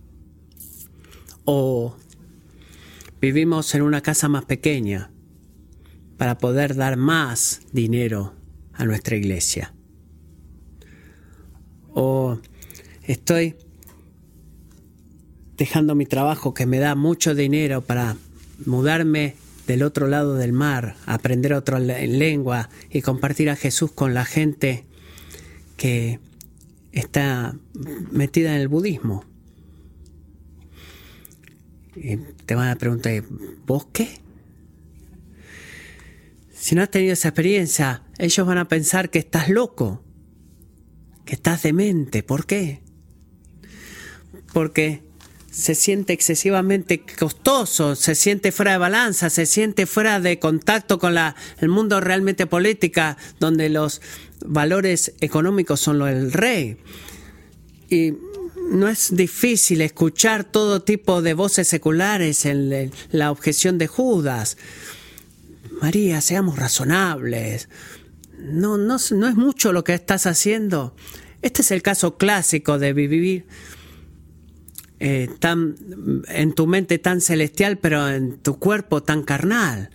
[1.47, 1.97] O
[3.23, 5.11] vivimos en una casa más pequeña,
[6.17, 8.35] para poder dar más dinero
[8.73, 9.75] a nuestra iglesia.
[11.93, 12.39] O
[13.05, 13.57] estoy
[15.57, 18.17] dejando mi trabajo que me da mucho dinero para
[18.65, 19.35] mudarme
[19.67, 24.85] del otro lado del mar, aprender otra lengua y compartir a Jesús con la gente
[25.77, 26.21] que
[26.93, 27.57] está
[28.13, 29.25] metida en el budismo.
[31.97, 33.25] Y te van a preguntar,
[33.67, 34.21] ¿vos qué?
[36.67, 40.03] Si no has tenido esa experiencia, ellos van a pensar que estás loco,
[41.25, 42.25] que estás demente.
[42.25, 42.83] ¿Por qué?
[44.53, 45.05] Porque
[45.49, 51.15] se siente excesivamente costoso, se siente fuera de balanza, se siente fuera de contacto con
[51.15, 54.03] la, el mundo realmente política, donde los
[54.45, 56.79] valores económicos son lo del rey.
[57.89, 58.15] Y
[58.73, 64.57] no es difícil escuchar todo tipo de voces seculares en la objeción de Judas.
[65.81, 67.69] María, seamos razonables.
[68.39, 70.95] No, no, es mucho lo que estás haciendo.
[71.43, 73.47] Este es el caso clásico de vivir
[74.99, 75.77] eh, tan,
[76.29, 79.91] en tu mente tan celestial, pero en tu cuerpo tan carnal.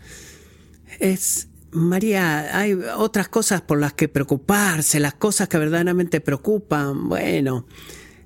[1.00, 7.10] Es, María, hay otras cosas por las que preocuparse, las cosas que verdaderamente preocupan.
[7.10, 7.65] Bueno,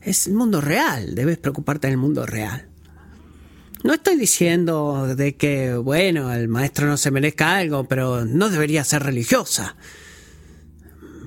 [0.02, 2.70] es el mundo real, debes preocuparte en el mundo real.
[3.86, 8.84] No estoy diciendo de que, bueno, el maestro no se merezca algo, pero no debería
[8.84, 9.76] ser religiosa.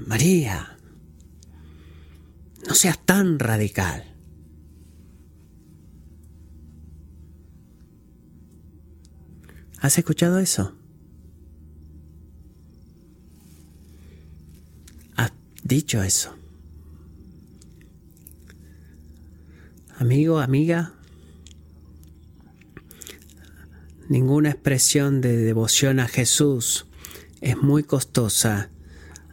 [0.08, 0.76] María,
[2.66, 4.12] no seas tan radical.
[9.80, 10.76] ¿Has escuchado eso?
[15.14, 15.30] ¿Has
[15.62, 16.36] dicho eso?
[20.00, 20.97] Amigo, amiga,
[24.08, 26.86] ninguna expresión de devoción a Jesús
[27.40, 28.70] es muy costosa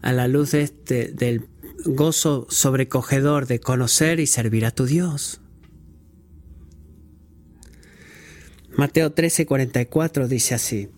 [0.01, 1.47] a la luz de este, del
[1.85, 5.41] gozo sobrecogedor de conocer y servir a tu Dios.
[8.75, 10.89] Mateo 13:44 dice así,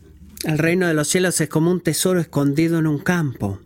[0.44, 3.60] El reino de los cielos es como un tesoro escondido en un campo.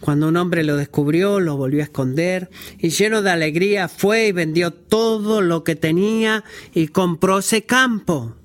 [0.00, 4.32] Cuando un hombre lo descubrió, lo volvió a esconder y lleno de alegría fue y
[4.32, 8.37] vendió todo lo que tenía y compró ese campo.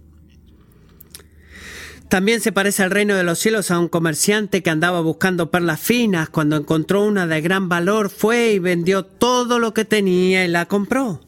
[2.09, 5.79] También se parece al reino de los cielos a un comerciante que andaba buscando perlas
[5.79, 6.29] finas.
[6.29, 10.67] Cuando encontró una de gran valor, fue y vendió todo lo que tenía y la
[10.67, 11.21] compró.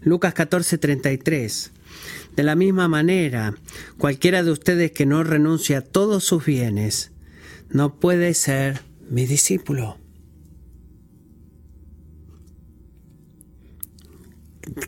[0.00, 1.72] Lucas 14:33.
[2.36, 3.54] De la misma manera,
[3.98, 7.10] cualquiera de ustedes que no renuncie a todos sus bienes,
[7.68, 9.98] no puede ser mi discípulo.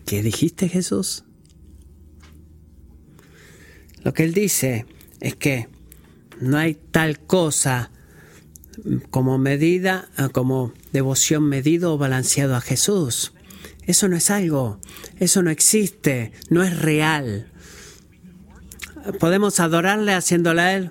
[0.05, 1.25] ¿Qué dijiste Jesús?
[4.03, 4.87] Lo que él dice
[5.21, 5.69] es que
[6.41, 7.91] no hay tal cosa
[9.11, 13.33] como medida, como devoción medido o balanceado a Jesús.
[13.87, 14.79] Eso no es algo,
[15.19, 17.51] eso no existe, no es real.
[19.19, 20.91] Podemos adorarle haciéndole a él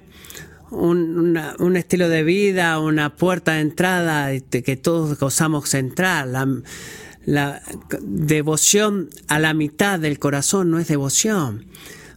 [0.72, 6.28] un, estilo de vida, una puerta de entrada que todos gozamos entrar.
[7.26, 7.62] La
[8.02, 11.66] devoción a la mitad del corazón no es devoción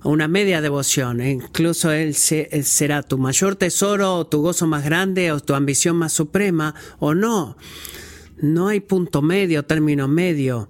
[0.04, 1.20] una media devoción.
[1.20, 5.96] E incluso Él será tu mayor tesoro o tu gozo más grande o tu ambición
[5.96, 7.56] más suprema o no.
[8.40, 10.68] No hay punto medio, término medio.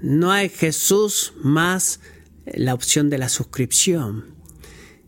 [0.00, 2.00] No hay Jesús más
[2.46, 4.34] la opción de la suscripción.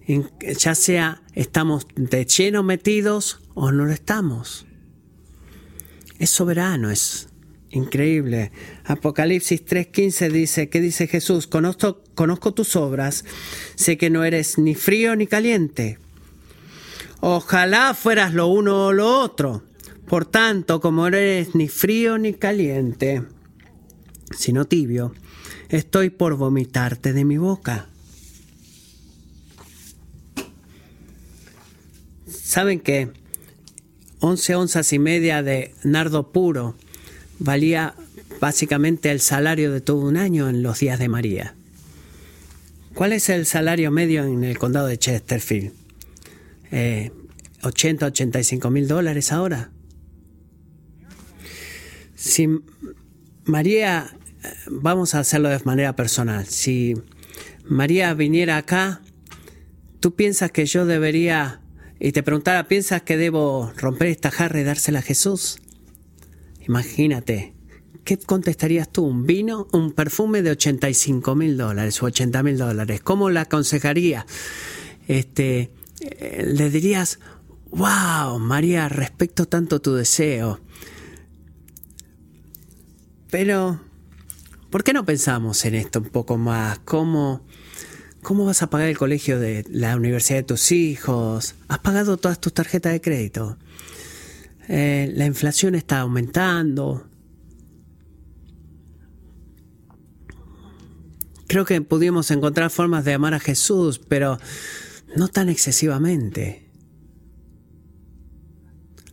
[0.06, 4.66] Ya sea estamos de lleno metidos o no lo estamos.
[6.18, 7.28] Es soberano, es
[7.74, 8.52] Increíble.
[8.84, 11.48] Apocalipsis 3:15 dice, ¿qué dice Jesús?
[11.48, 13.24] Conozco, conozco tus obras,
[13.74, 15.98] sé que no eres ni frío ni caliente.
[17.18, 19.64] Ojalá fueras lo uno o lo otro.
[20.06, 23.24] Por tanto, como no eres ni frío ni caliente,
[24.37, 25.12] sino tibio,
[25.68, 27.88] estoy por vomitarte de mi boca.
[32.28, 33.10] ¿Saben que
[34.20, 36.76] 11 onzas y media de nardo puro
[37.38, 37.94] valía
[38.40, 41.54] básicamente el salario de todo un año en los días de María.
[42.94, 45.72] ¿Cuál es el salario medio en el condado de Chesterfield?
[46.70, 47.10] Eh,
[47.62, 49.70] 80, 85 mil dólares ahora.
[52.14, 52.48] Si
[53.44, 54.16] María,
[54.66, 56.94] vamos a hacerlo de manera personal, si
[57.64, 59.00] María viniera acá,
[60.00, 61.60] ¿tú piensas que yo debería,
[61.98, 65.58] y te preguntara, ¿piensas que debo romper esta jarra y dársela a Jesús?
[66.66, 67.55] Imagínate,
[68.05, 69.05] ¿qué contestarías tú?
[69.05, 69.68] ¿Un vino?
[69.72, 73.00] ¿Un perfume de 85 mil dólares o 80 mil dólares?
[73.03, 74.27] ¿Cómo la aconsejaría?
[75.07, 77.18] Este, eh, le dirías,
[77.70, 80.61] wow, María, respeto tanto tu deseo.
[83.31, 83.81] Pero,
[84.70, 86.79] ¿por qué no pensamos en esto un poco más?
[86.85, 87.44] ¿Cómo,
[88.22, 91.57] cómo vas a pagar el colegio de la universidad de tus hijos?
[91.68, 93.59] ¿Has pagado todas tus tarjetas de crédito?
[94.68, 97.09] Eh, la inflación está aumentando.
[101.46, 104.38] Creo que pudimos encontrar formas de amar a Jesús, pero
[105.16, 106.64] no tan excesivamente.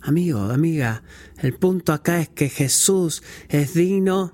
[0.02, 1.04] Amigo, amiga,
[1.40, 4.34] el punto acá es que Jesús es digno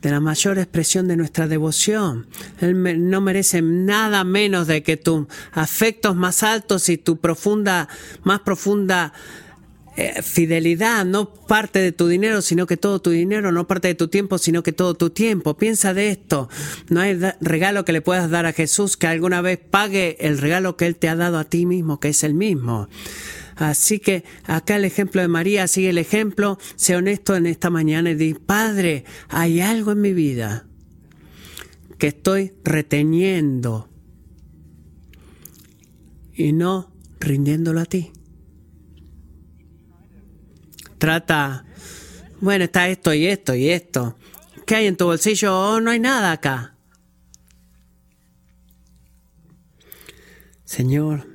[0.00, 2.28] de la mayor expresión de nuestra devoción.
[2.60, 7.88] Él no merece nada menos de que tus afectos más altos y tu profunda,
[8.22, 9.12] más profunda
[9.96, 13.96] eh, fidelidad, no parte de tu dinero, sino que todo tu dinero, no parte de
[13.96, 15.56] tu tiempo, sino que todo tu tiempo.
[15.56, 16.48] Piensa de esto.
[16.88, 20.76] No hay regalo que le puedas dar a Jesús que alguna vez pague el regalo
[20.76, 22.88] que Él te ha dado a ti mismo, que es el mismo.
[23.56, 26.56] Así que acá el ejemplo de María sigue el ejemplo.
[26.76, 30.66] Sé honesto en esta mañana y di, Padre, hay algo en mi vida
[31.98, 33.88] que estoy reteniendo
[36.32, 38.12] y no rindiéndolo a ti
[41.00, 41.64] trata,
[42.40, 44.16] bueno, está esto y esto y esto.
[44.66, 45.58] ¿Qué hay en tu bolsillo?
[45.58, 46.74] Oh, no hay nada acá.
[50.64, 51.26] Señor,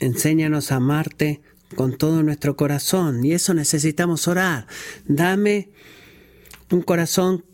[0.00, 1.40] enséñanos a amarte
[1.76, 4.66] con todo nuestro corazón y eso necesitamos orar.
[5.06, 5.70] Dame
[6.70, 7.44] un corazón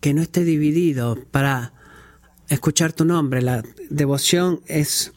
[0.00, 1.72] que no esté dividido para
[2.48, 3.40] escuchar tu nombre.
[3.40, 5.12] La devoción es,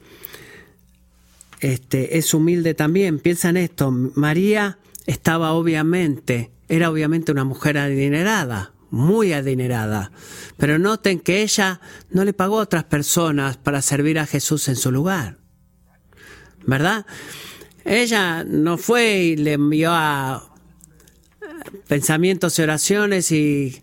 [1.59, 3.19] este, es humilde también.
[3.19, 3.91] Piensa en esto.
[3.91, 4.77] María
[5.11, 10.11] estaba obviamente, era obviamente una mujer adinerada, muy adinerada.
[10.57, 14.75] Pero noten que ella no le pagó a otras personas para servir a Jesús en
[14.75, 15.37] su lugar.
[16.65, 17.05] ¿Verdad?
[17.83, 20.53] Ella no fue y le envió a
[21.87, 23.81] pensamientos y oraciones y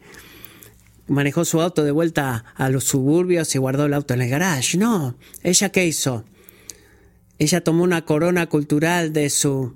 [1.08, 4.78] manejó su auto de vuelta a los suburbios y guardó el auto en el garage.
[4.78, 6.24] No, ella qué hizo?
[7.38, 9.74] Ella tomó una corona cultural de su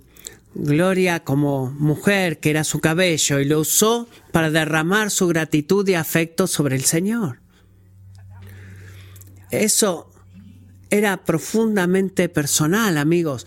[0.54, 5.94] gloria como mujer, que era su cabello, y lo usó para derramar su gratitud y
[5.94, 7.40] afecto sobre el Señor.
[9.50, 10.10] Eso
[10.90, 13.46] era profundamente personal, amigos.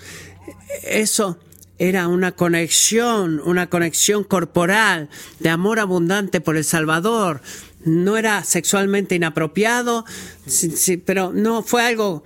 [0.84, 1.40] Eso
[1.78, 7.42] era una conexión, una conexión corporal de amor abundante por el Salvador.
[7.84, 10.06] No era sexualmente inapropiado,
[11.06, 12.24] pero no fue algo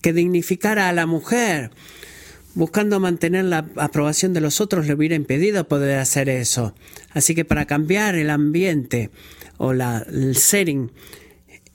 [0.00, 1.70] que dignificara a la mujer.
[2.58, 6.74] Buscando mantener la aprobación de los otros le hubiera impedido poder hacer eso.
[7.12, 9.12] Así que para cambiar el ambiente
[9.58, 10.90] o la, el setting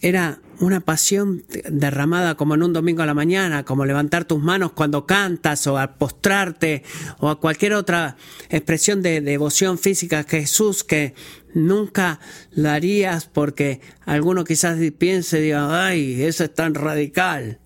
[0.02, 4.74] era una pasión derramada como en un domingo a la mañana, como levantar tus manos
[4.74, 6.84] cuando cantas o a postrarte
[7.20, 8.18] o a cualquier otra
[8.50, 11.14] expresión de devoción física a Jesús que
[11.54, 12.20] nunca
[12.52, 17.62] lo harías porque alguno quizás piense diga, ay, eso es tan radical.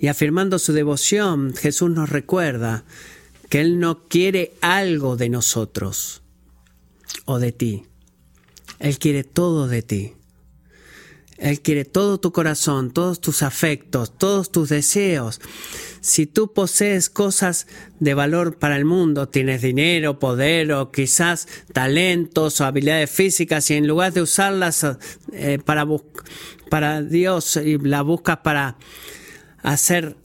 [0.00, 2.84] Y afirmando su devoción, Jesús nos recuerda
[3.50, 6.22] que Él no quiere algo de nosotros
[7.26, 7.84] o de ti.
[8.78, 10.14] Él quiere todo de ti.
[11.36, 15.40] Él quiere todo tu corazón, todos tus afectos, todos tus deseos.
[16.00, 17.66] Si tú posees cosas
[17.98, 23.74] de valor para el mundo, tienes dinero, poder o quizás talentos o habilidades físicas y
[23.74, 24.86] en lugar de usarlas
[25.32, 25.86] eh, para,
[26.70, 28.76] para Dios y la buscas para
[29.62, 30.16] hacer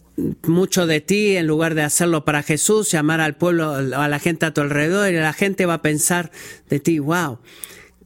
[0.43, 4.19] mucho de ti en lugar de hacerlo para Jesús y amar al pueblo, a la
[4.19, 6.31] gente a tu alrededor, y la gente va a pensar
[6.69, 7.39] de ti, wow,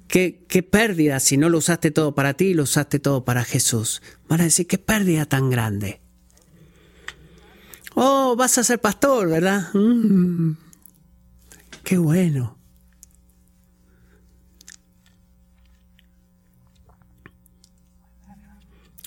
[0.07, 3.43] qué, qué pérdida si no lo usaste todo para ti y lo usaste todo para
[3.43, 4.01] Jesús.
[4.27, 6.01] Van a decir, qué pérdida tan grande.
[7.95, 9.73] Oh, vas a ser pastor, ¿verdad?
[9.73, 10.53] Mm,
[11.83, 12.57] qué bueno.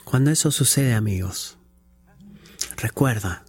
[0.04, 1.56] Cuando eso sucede, amigos,
[2.82, 3.44] Recuerda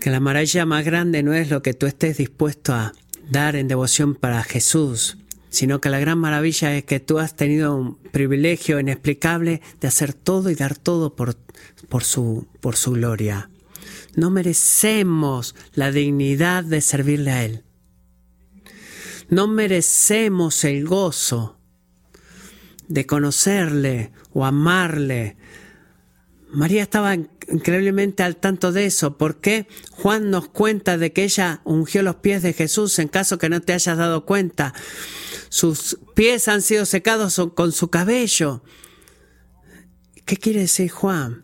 [0.00, 2.92] que la maravilla más grande no es lo que tú estés dispuesto a
[3.30, 5.16] dar en devoción para Jesús,
[5.48, 10.12] sino que la gran maravilla es que tú has tenido un privilegio inexplicable de hacer
[10.12, 11.36] todo y dar todo por,
[11.88, 13.48] por, su, por su gloria.
[14.16, 17.62] No merecemos la dignidad de servirle a Él.
[19.28, 21.60] No merecemos el gozo
[22.88, 25.36] de conocerle o amarle
[26.54, 29.18] María estaba increíblemente al tanto de eso.
[29.18, 33.38] ¿Por qué Juan nos cuenta de que ella ungió los pies de Jesús en caso
[33.38, 34.72] que no te hayas dado cuenta?
[35.48, 38.62] Sus pies han sido secados con su cabello.
[40.24, 41.42] ¿Qué quiere decir Juan?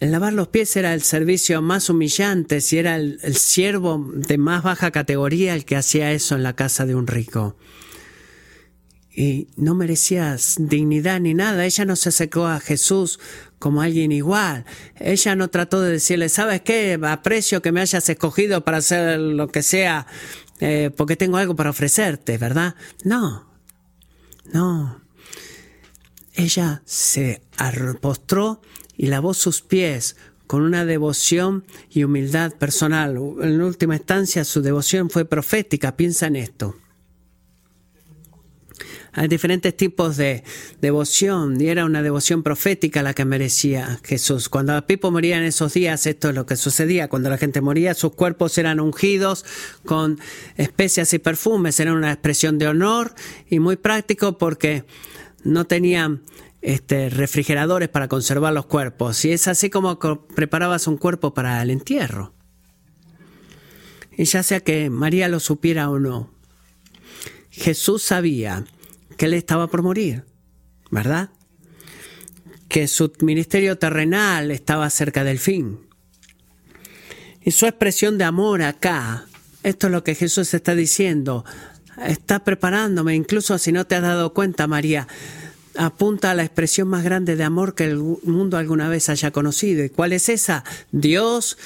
[0.00, 4.38] El lavar los pies era el servicio más humillante, si era el, el siervo de
[4.38, 7.56] más baja categoría el que hacía eso en la casa de un rico
[9.18, 11.64] y no merecías dignidad ni nada.
[11.64, 13.18] Ella no se acercó a Jesús
[13.58, 14.64] como alguien igual.
[14.94, 16.96] Ella no trató de decirle, ¿sabes qué?
[17.02, 20.06] Aprecio que me hayas escogido para hacer lo que sea,
[20.60, 22.76] eh, porque tengo algo para ofrecerte, ¿verdad?
[23.02, 23.50] No,
[24.52, 25.02] no.
[26.34, 27.42] Ella se
[28.00, 28.62] postró
[28.96, 30.14] y lavó sus pies
[30.46, 33.16] con una devoción y humildad personal.
[33.40, 35.96] En última instancia, su devoción fue profética.
[35.96, 36.76] Piensa en esto.
[39.18, 40.44] Hay diferentes tipos de
[40.80, 44.48] devoción y era una devoción profética la que merecía Jesús.
[44.48, 47.08] Cuando Pipo moría en esos días, esto es lo que sucedía.
[47.08, 49.44] Cuando la gente moría, sus cuerpos eran ungidos
[49.84, 50.20] con
[50.56, 51.80] especias y perfumes.
[51.80, 53.12] Era una expresión de honor
[53.50, 54.84] y muy práctico porque
[55.42, 56.22] no tenían
[56.62, 59.24] este, refrigeradores para conservar los cuerpos.
[59.24, 62.34] Y es así como preparabas un cuerpo para el entierro.
[64.16, 66.30] Y ya sea que María lo supiera o no,
[67.50, 68.64] Jesús sabía
[69.18, 70.24] que él estaba por morir,
[70.90, 71.28] ¿verdad?
[72.68, 75.80] Que su ministerio terrenal estaba cerca del fin.
[77.42, 79.26] Y su expresión de amor acá,
[79.64, 81.44] esto es lo que Jesús está diciendo,
[82.06, 85.08] está preparándome, incluso si no te has dado cuenta, María,
[85.78, 89.84] apunta a la expresión más grande de amor que el mundo alguna vez haya conocido.
[89.84, 90.64] ¿Y cuál es esa?
[90.92, 91.56] Dios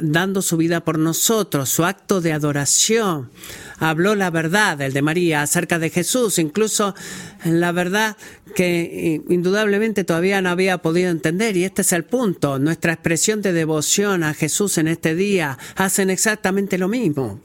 [0.00, 3.30] dando su vida por nosotros, su acto de adoración.
[3.78, 6.94] Habló la verdad, el de María, acerca de Jesús, incluso
[7.44, 8.16] la verdad
[8.54, 11.56] que indudablemente todavía no había podido entender.
[11.56, 12.58] Y este es el punto.
[12.58, 17.40] Nuestra expresión de devoción a Jesús en este día hacen exactamente lo mismo.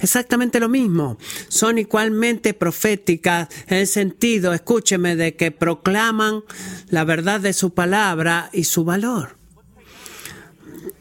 [0.00, 1.18] Exactamente lo mismo.
[1.48, 6.42] Son igualmente proféticas en el sentido, escúcheme, de que proclaman
[6.88, 9.36] la verdad de su palabra y su valor.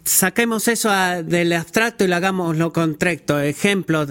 [0.04, 0.92] Saquemos eso
[1.24, 3.40] del abstracto y lo hagamos lo concreto.
[3.40, 4.06] Ejemplo,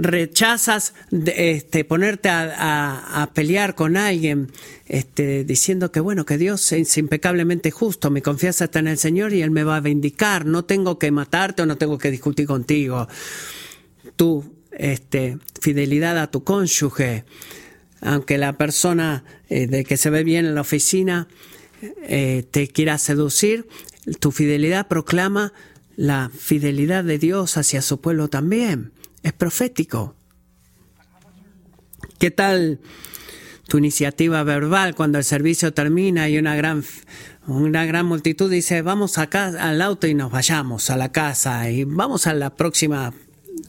[0.00, 4.50] rechazas este, ponerte a, pelear con alguien
[4.86, 9.32] este, diciendo que bueno, que Dios es impecablemente justo, mi confianza está en el Señor
[9.32, 12.46] y Él me va a vindicar, no tengo que matarte o no tengo que discutir
[12.46, 13.08] contigo.
[14.16, 17.24] Tu este, fidelidad a tu cónyuge,
[18.00, 21.28] aunque la persona eh, de que se ve bien en la oficina
[22.02, 23.68] eh, te quiera seducir,
[24.18, 25.52] tu fidelidad proclama
[25.96, 28.92] la fidelidad de Dios hacia su pueblo también
[29.22, 30.14] es profético.
[32.18, 32.80] ¿Qué tal
[33.66, 36.84] tu iniciativa verbal cuando el servicio termina y una gran,
[37.46, 41.84] una gran multitud dice vamos acá al auto y nos vayamos a la casa y
[41.84, 43.14] vamos a la próxima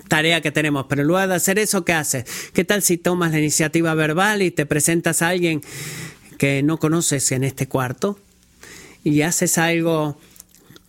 [0.07, 2.25] tarea que tenemos, pero en lugar de hacer eso, ¿qué haces?
[2.53, 5.61] ¿Qué tal si tomas la iniciativa verbal y te presentas a alguien
[6.37, 8.19] que no conoces en este cuarto
[9.03, 10.17] y haces algo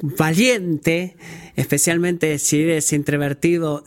[0.03, 1.17] valiente,
[1.55, 3.85] especialmente si eres introvertido,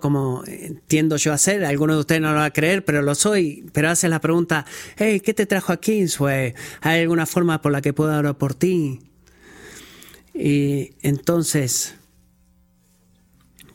[0.00, 0.42] como
[0.88, 1.64] tiendo yo a ser.
[1.64, 3.64] Algunos de ustedes no lo van a creer, pero lo soy.
[3.72, 4.66] Pero haces la pregunta,
[4.96, 6.54] hey, ¿qué te trajo aquí, Kingsway?
[6.82, 9.00] ¿Hay alguna forma por la que pueda orar por ti?
[10.34, 11.94] Y entonces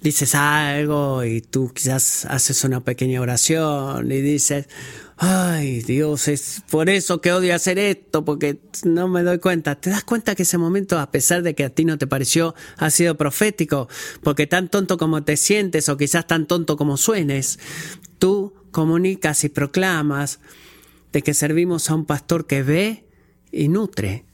[0.02, 4.68] dices algo y tú quizás haces una pequeña oración y dices,
[5.24, 9.76] ay Dios, es por eso que odio hacer esto, porque no me doy cuenta.
[9.76, 12.56] ¿Te das cuenta que ese momento, a pesar de que a ti no te pareció,
[12.78, 13.88] ha sido profético?
[14.24, 17.60] Porque tan tonto como te sientes o quizás tan tonto como suenes,
[18.18, 20.40] tú comunicas y proclamas
[21.14, 23.06] de que servimos a un pastor que ve
[23.52, 24.26] y nutre,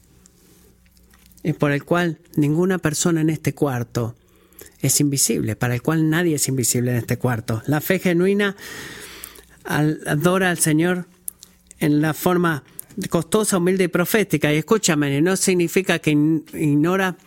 [1.44, 4.16] y por el cual ninguna persona en este cuarto
[4.82, 7.62] es invisible, para el cual nadie es invisible en este cuarto.
[7.66, 8.56] La fe genuina
[9.68, 11.08] adora al Señor
[11.80, 12.64] en la forma
[13.10, 14.52] costosa, humilde y profética.
[14.54, 17.18] Y escúchame, no significa que ignora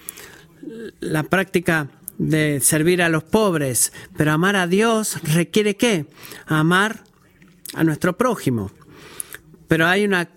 [1.00, 1.88] la práctica
[2.18, 6.06] de servir a los pobres, pero amar a Dios requiere qué?
[6.46, 7.04] Amar
[7.74, 8.70] a nuestro prójimo.
[9.68, 10.28] Pero hay una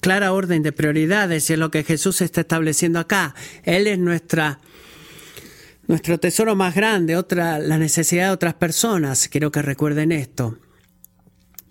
[0.00, 3.34] clara orden de prioridades y es lo que Jesús está estableciendo acá.
[3.62, 4.58] Él es nuestra
[5.86, 9.28] nuestro tesoro más grande, otra la necesidad de otras personas.
[9.28, 10.58] Quiero que recuerden esto.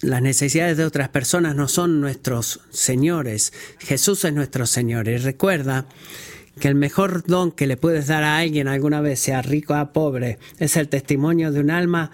[0.03, 3.53] Las necesidades de otras personas no son nuestros señores.
[3.79, 5.07] Jesús es nuestro Señor.
[5.07, 5.85] Y recuerda
[6.59, 9.93] que el mejor don que le puedes dar a alguien alguna vez, sea rico o
[9.93, 12.11] pobre, es el testimonio de un alma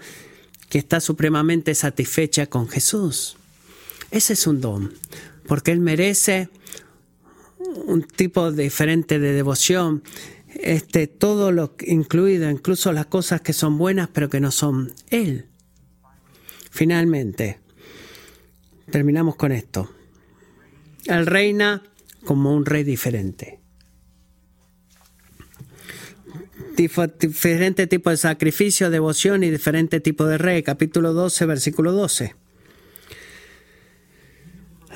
[0.68, 3.36] que está supremamente satisfecha con Jesús.
[4.12, 4.94] Ese es un don,
[5.48, 6.48] porque Él merece
[7.86, 10.04] un tipo diferente de devoción,
[10.62, 15.46] este, todo lo incluido, incluso las cosas que son buenas pero que no son Él.
[16.70, 17.58] Finalmente,
[18.90, 19.90] Terminamos con esto.
[21.06, 21.82] Él reina
[22.24, 23.58] como un rey diferente.
[26.76, 30.62] diferente tipo de sacrificio, devoción y diferente tipo de rey.
[30.62, 32.34] Capítulo 12, versículo 12.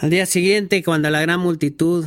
[0.00, 2.06] Al día siguiente, cuando la gran multitud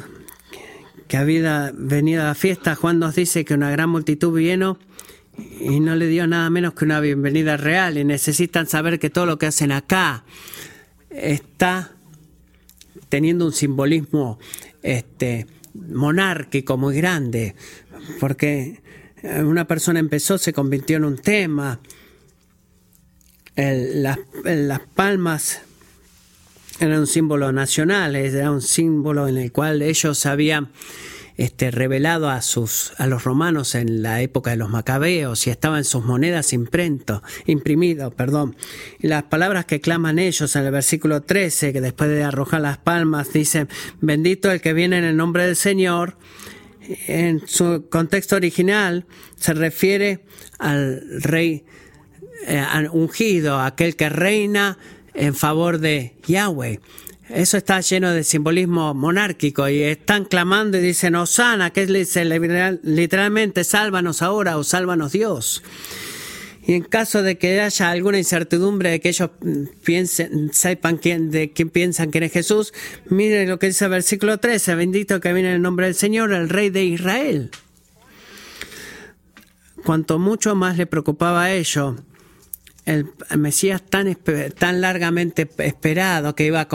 [1.08, 4.80] que había venido a la fiesta, Juan nos dice que una gran multitud vino
[5.60, 9.28] y no le dio nada menos que una bienvenida real y necesitan saber que todo
[9.28, 10.26] lo que hacen acá
[11.10, 11.92] está
[13.10, 14.40] teniendo un simbolismo
[14.82, 17.56] este, monárquico muy grande,
[18.20, 18.82] porque
[19.44, 21.80] una persona empezó, se convirtió en un tema,
[23.56, 25.62] las, las palmas
[26.80, 30.70] eran un símbolo nacional, era un símbolo en el cual ellos habían
[31.38, 35.78] este, revelado a, sus, a los romanos en la época de los macabeos y estaba
[35.78, 38.12] en sus monedas imprento, imprimido.
[38.12, 38.56] Perdón.
[39.00, 43.32] Las palabras que claman ellos en el versículo 13, que después de arrojar las palmas,
[43.32, 43.70] dicen,
[44.02, 46.18] bendito el que viene en el nombre del Señor.
[47.08, 50.24] En su contexto original se refiere
[50.58, 51.66] al rey
[52.48, 54.78] eh, ungido, aquel que reina
[55.14, 56.80] en favor de Yahweh.
[57.30, 63.64] Eso está lleno de simbolismo monárquico y están clamando y dicen, Osana, que es literalmente,
[63.66, 65.62] sálvanos ahora o sálvanos Dios.
[66.66, 69.32] Y en caso de que haya alguna incertidumbre de que ellos
[69.84, 72.74] piensen, sepan quién, de quién piensan que es Jesús,
[73.10, 76.32] mire lo que dice el versículo 13, bendito que viene en el nombre del Señor,
[76.34, 77.52] el Rey de Israel.
[79.86, 81.96] Cuanto mucho más le preocupaba a ellos
[82.88, 83.06] el
[83.38, 84.18] Mesías tan,
[84.58, 86.68] tan largamente esperado que iba a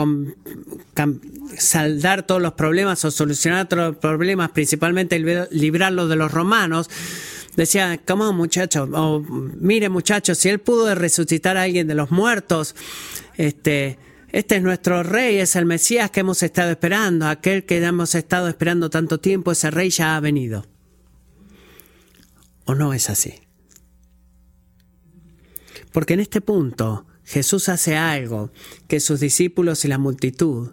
[1.57, 5.17] saldar todos los problemas o solucionar todos los problemas, principalmente
[5.49, 6.87] librarlos de los romanos,
[7.55, 8.89] decía, ¿cómo muchachos?
[8.93, 9.21] O
[9.59, 12.75] mire muchachos, si él pudo resucitar a alguien de los muertos,
[13.35, 13.97] este,
[14.31, 18.47] este es nuestro rey, es el Mesías que hemos estado esperando, aquel que hemos estado
[18.49, 20.67] esperando tanto tiempo, ese rey ya ha venido.
[22.65, 23.42] ¿O no es así?
[25.93, 28.51] Porque en este punto Jesús hace algo
[28.87, 30.71] que sus discípulos y la multitud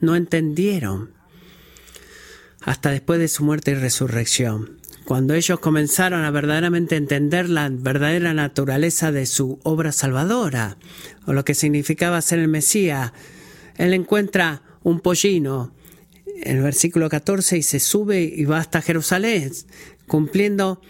[0.00, 1.12] no entendieron
[2.62, 4.80] hasta después de su muerte y resurrección.
[5.04, 10.78] Cuando ellos comenzaron a verdaderamente entender la verdadera naturaleza de su obra salvadora,
[11.26, 13.12] o lo que significaba ser el Mesías,
[13.76, 15.74] él encuentra un pollino
[16.42, 19.52] en el versículo 14 y se sube y va hasta Jerusalén,
[20.06, 20.80] cumpliendo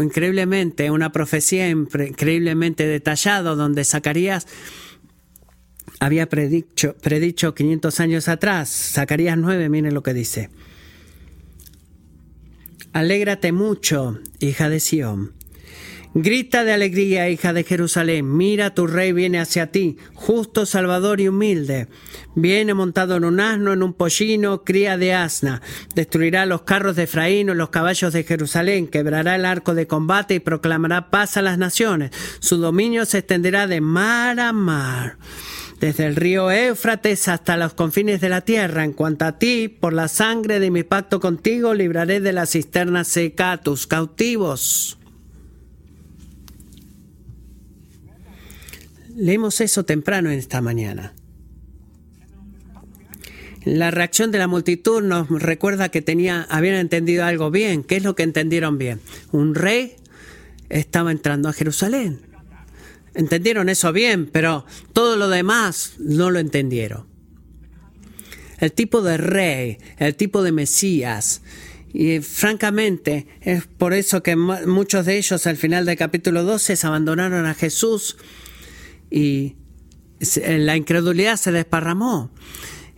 [0.00, 4.46] increíblemente, una profecía increíblemente detallada donde Zacarías
[6.00, 8.68] había predicho, predicho 500 años atrás.
[8.68, 10.50] Zacarías 9, miren lo que dice.
[12.92, 15.43] Alégrate mucho, hija de Sión
[16.16, 18.36] Grita de alegría, hija de Jerusalén.
[18.36, 21.88] Mira, tu rey viene hacia ti, justo, salvador y humilde.
[22.36, 25.60] Viene montado en un asno, en un pollino, cría de asna.
[25.96, 28.86] Destruirá los carros de Efraín o los caballos de Jerusalén.
[28.86, 32.12] Quebrará el arco de combate y proclamará paz a las naciones.
[32.38, 35.18] Su dominio se extenderá de mar a mar
[35.80, 38.84] desde el río Éufrates hasta los confines de la tierra.
[38.84, 43.02] En cuanto a ti, por la sangre de mi pacto contigo, libraré de la cisterna
[43.02, 44.96] seca a tus cautivos.
[49.16, 51.14] Leemos eso temprano en esta mañana.
[53.64, 57.82] La reacción de la multitud nos recuerda que tenía, habían entendido algo bien.
[57.82, 59.00] ¿Qué es lo que entendieron bien?
[59.32, 59.96] Un rey
[60.68, 62.20] estaba entrando a Jerusalén.
[63.14, 67.06] Entendieron eso bien, pero todo lo demás no lo entendieron.
[68.58, 71.42] El tipo de rey, el tipo de Mesías,
[71.92, 76.86] y francamente es por eso que muchos de ellos al final del capítulo 12 se
[76.86, 78.16] abandonaron a Jesús
[79.14, 79.54] y
[80.48, 82.32] la incredulidad se desparramó.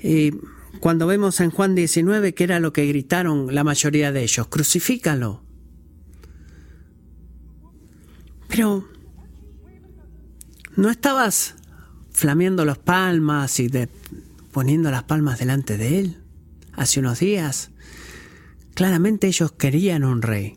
[0.03, 0.33] Y
[0.81, 5.43] cuando vemos en Juan 19, que era lo que gritaron la mayoría de ellos, crucifícalo.
[8.49, 8.89] Pero,
[10.75, 11.57] ¿no estabas
[12.12, 13.69] flameando las palmas y
[14.53, 16.23] poniendo las palmas delante de él
[16.73, 17.73] hace unos días?
[18.73, 20.57] Claramente ellos querían un rey,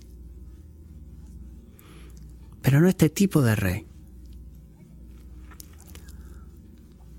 [2.62, 3.88] pero no este tipo de rey.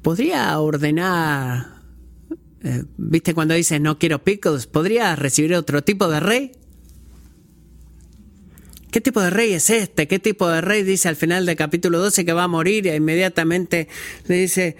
[0.02, 1.80] Podría ordenar,
[2.62, 6.52] eh, viste cuando dice no quiero pickles, podría recibir otro tipo de rey.
[8.90, 10.08] ¿Qué tipo de rey es este?
[10.08, 12.96] ¿Qué tipo de rey dice al final del capítulo 12 que va a morir e
[12.96, 13.86] inmediatamente
[14.26, 14.76] le dice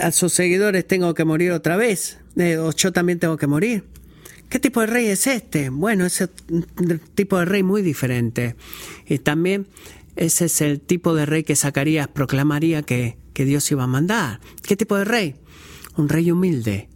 [0.00, 2.18] a sus seguidores tengo que morir otra vez?
[2.36, 3.84] Eh, o yo también tengo que morir.
[4.48, 5.70] ¿Qué tipo de rey es este?
[5.70, 8.56] Bueno, es un tipo de rey muy diferente.
[9.06, 9.66] Y también
[10.16, 14.40] ese es el tipo de rey que Zacarías proclamaría que que Dios iba a mandar.
[14.62, 15.34] ¿Qué tipo de rey?
[15.98, 16.88] Un rey humilde,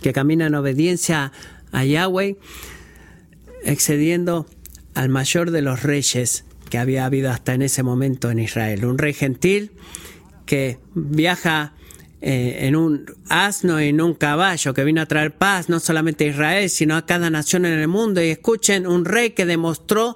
[0.00, 1.32] que camina en obediencia
[1.72, 2.38] a Yahweh,
[3.64, 4.46] excediendo
[4.94, 8.84] al mayor de los reyes que había habido hasta en ese momento en Israel.
[8.84, 9.72] Un rey gentil
[10.46, 11.72] que viaja
[12.20, 16.26] eh, en un asno y en un caballo, que vino a traer paz no solamente
[16.26, 18.22] a Israel, sino a cada nación en el mundo.
[18.22, 20.14] Y escuchen, un rey que demostró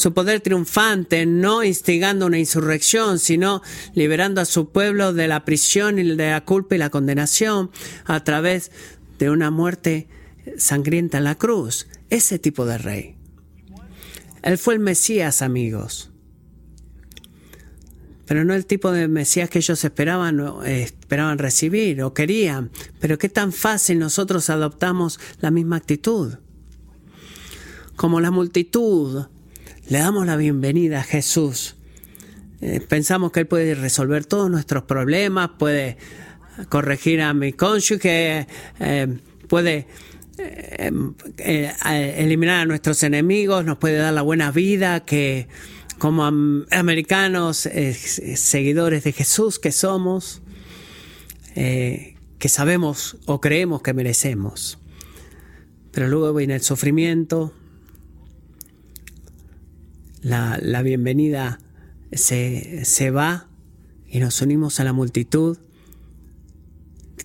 [0.00, 3.60] su poder triunfante, no instigando una insurrección, sino
[3.92, 7.70] liberando a su pueblo de la prisión y de la culpa y la condenación
[8.06, 8.70] a través
[9.18, 10.08] de una muerte
[10.56, 11.86] sangrienta en la cruz.
[12.08, 13.16] Ese tipo de rey.
[14.42, 16.10] Él fue el Mesías, amigos.
[18.24, 22.70] Pero no el tipo de Mesías que ellos esperaban, eh, esperaban recibir o querían.
[23.00, 26.36] Pero qué tan fácil nosotros adoptamos la misma actitud.
[27.96, 29.26] Como la multitud
[29.90, 31.74] le damos la bienvenida a Jesús.
[32.60, 35.96] Eh, pensamos que Él puede resolver todos nuestros problemas, puede
[36.68, 38.46] corregir a mi cónyuge,
[38.78, 39.18] eh,
[39.48, 39.88] puede
[40.38, 41.72] eh,
[42.18, 45.48] eliminar a nuestros enemigos, nos puede dar la buena vida que
[45.98, 47.68] como americanos,
[48.36, 50.40] seguidores de Jesús que somos,
[51.54, 54.78] que sabemos o creemos que merecemos.
[55.90, 57.52] Pero luego viene el sufrimiento,
[60.20, 61.60] la, la bienvenida
[62.12, 63.48] se, se va
[64.06, 65.58] y nos unimos a la multitud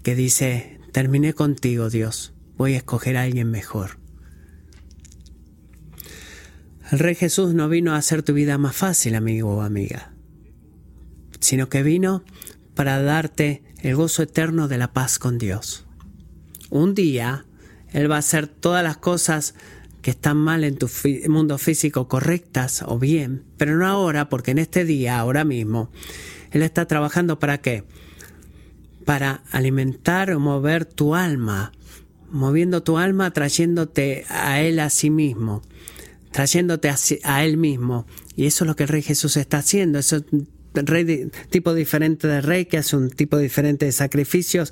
[0.03, 3.97] que dice, terminé contigo Dios, voy a escoger a alguien mejor.
[6.91, 10.13] El Rey Jesús no vino a hacer tu vida más fácil, amigo o amiga,
[11.39, 12.23] sino que vino
[12.75, 15.87] para darte el gozo eterno de la paz con Dios.
[16.69, 17.45] Un día
[17.91, 19.55] Él va a hacer todas las cosas
[20.06, 20.88] que están mal en tu
[21.30, 25.89] mundo físico correctas o bien, pero no ahora, porque en este día, ahora mismo,
[26.51, 27.86] Él está trabajando para qué?
[29.03, 31.72] Para alimentar o mover tu alma,
[32.30, 35.64] moviendo tu alma, trayéndote a Él a sí mismo,
[36.30, 36.91] trayéndote
[37.24, 38.06] a, Él mismo.
[38.36, 39.97] Y eso es lo que el Rey Jesús está haciendo.
[39.97, 40.47] Eso es un
[40.86, 44.72] rey tipo diferente de rey que hace un tipo diferente de sacrificios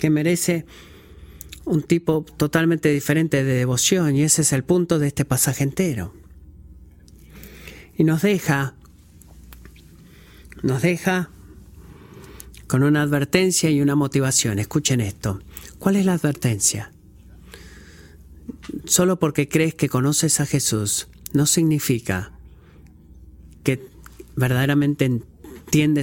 [0.00, 0.66] que merece
[1.64, 6.14] un tipo totalmente diferente de devoción y ese es el punto de este pasaje entero.
[7.96, 8.74] Y nos deja,
[10.62, 11.30] nos deja
[12.66, 14.58] con una advertencia y una motivación.
[14.58, 15.40] Escuchen esto.
[15.78, 16.92] ¿Cuál es la advertencia?
[18.84, 22.32] Solo porque crees que conoces a Jesús no significa
[23.62, 23.86] que
[24.36, 25.22] verdaderamente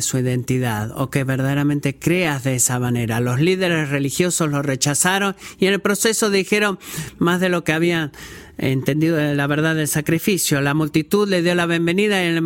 [0.02, 3.22] su identidad o que verdaderamente creas de esa manera.
[3.22, 6.78] Los líderes religiosos lo rechazaron y en el proceso dijeron
[7.20, 8.12] más de lo que habían
[8.58, 10.60] entendido de la verdad del sacrificio.
[10.62, 12.40] La multitud le dio la bienvenida y,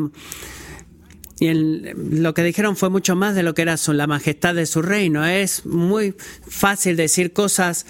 [1.41, 5.26] lo que dijeron fue mucho más de lo que era la majestad de su reino.
[5.26, 6.16] Es muy
[6.47, 7.86] fácil decir cosas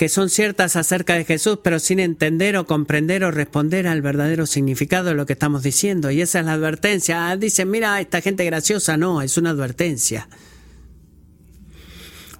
[0.00, 4.46] que son ciertas acerca de Jesús, pero sin entender o comprender o responder al verdadero
[4.46, 6.10] significado de lo que estamos diciendo.
[6.10, 7.28] Y esa es la advertencia.
[7.28, 8.96] Ah, dicen, mira, esta gente graciosa.
[8.96, 10.26] No, es una advertencia.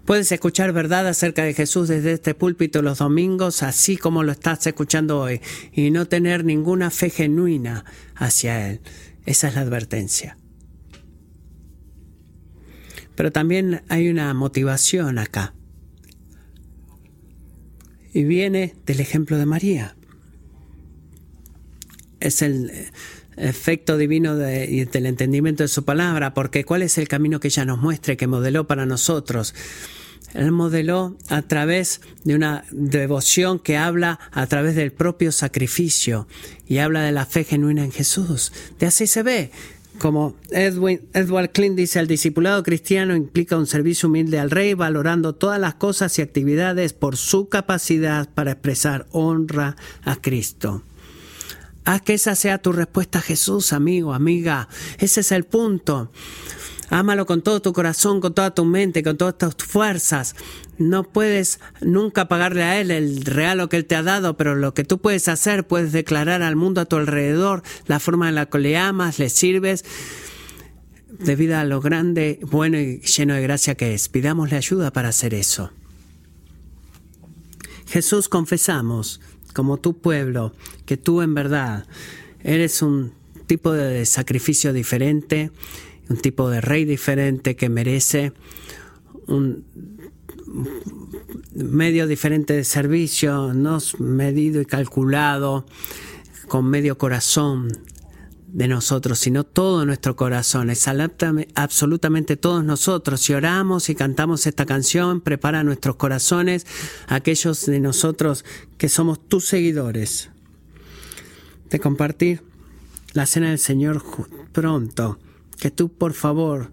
[0.07, 4.67] Puedes escuchar verdad acerca de Jesús desde este púlpito los domingos, así como lo estás
[4.67, 7.85] escuchando hoy, y no tener ninguna fe genuina
[8.15, 8.81] hacia Él.
[9.27, 10.39] Esa es la advertencia.
[13.17, 15.53] Pero también hay una motivación acá
[18.13, 19.97] y viene del ejemplo de María.
[22.21, 22.71] Es el
[23.37, 27.65] efecto divino de, del entendimiento de su palabra, porque ¿cuál es el camino que ella
[27.65, 29.55] nos muestre, que modeló para nosotros?
[30.35, 36.29] Él modeló a través de una devoción que habla a través del propio sacrificio
[36.67, 38.53] y habla de la fe genuina en Jesús.
[38.79, 39.51] De así se ve
[40.01, 45.35] como Edwin, Edward Klein dice, el discipulado cristiano implica un servicio humilde al rey, valorando
[45.35, 50.83] todas las cosas y actividades por su capacidad para expresar honra a Cristo.
[51.85, 54.69] Haz que esa sea tu respuesta Jesús, amigo, amiga.
[54.99, 56.11] Ese es el punto.
[56.91, 60.35] Ámalo con todo tu corazón, con toda tu mente, con todas tus fuerzas.
[60.77, 64.75] No puedes nunca pagarle a Él el regalo que Él te ha dado, pero lo
[64.75, 68.47] que tú puedes hacer, puedes declarar al mundo a tu alrededor la forma en la
[68.47, 69.85] que le amas, le sirves,
[71.09, 74.09] debido a lo grande, bueno y lleno de gracia que es.
[74.09, 75.71] Pidámosle ayuda para hacer eso.
[77.87, 79.21] Jesús, confesamos,
[79.53, 80.55] como tu pueblo,
[80.87, 81.87] que tú en verdad
[82.43, 83.13] eres un
[83.47, 85.51] tipo de sacrificio diferente,
[86.11, 88.33] un tipo de rey diferente que merece
[89.29, 89.65] un
[91.55, 95.67] medio diferente de servicio, no medido y calculado
[96.49, 97.69] con medio corazón
[98.49, 100.89] de nosotros, sino todo nuestro corazón, es
[101.55, 103.21] absolutamente todos nosotros.
[103.21, 106.67] Si oramos y cantamos esta canción, prepara nuestros corazones,
[107.07, 108.45] aquellos de nosotros
[108.79, 110.31] que somos tus seguidores,
[111.71, 112.43] de compartir
[113.13, 114.03] la cena del Señor
[114.51, 115.21] pronto
[115.61, 116.73] que tú por favor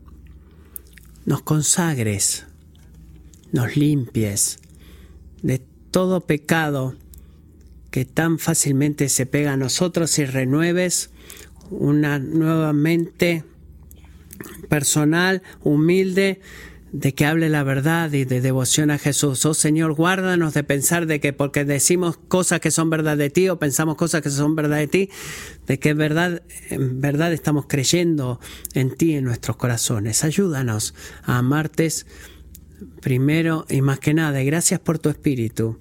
[1.25, 2.45] nos consagres,
[3.51, 4.59] nos limpies
[5.41, 5.61] de
[5.91, 6.95] todo pecado
[7.91, 11.09] que tan fácilmente se pega a nosotros y renueves
[11.69, 13.43] una nueva mente
[14.69, 16.39] personal, humilde,
[16.91, 19.45] de que hable la verdad y de devoción a Jesús.
[19.45, 23.49] Oh Señor, guárdanos de pensar de que porque decimos cosas que son verdad de ti
[23.49, 25.09] o pensamos cosas que son verdad de ti,
[25.65, 28.39] de que en verdad, en verdad estamos creyendo
[28.73, 30.23] en ti en nuestros corazones.
[30.23, 31.89] Ayúdanos a amarte
[33.01, 34.41] primero y más que nada.
[34.41, 35.79] Y gracias por tu espíritu,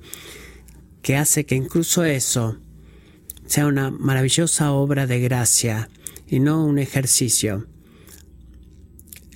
[1.03, 2.59] que hace que incluso eso
[3.47, 5.89] sea una maravillosa obra de gracia
[6.27, 7.67] y no un ejercicio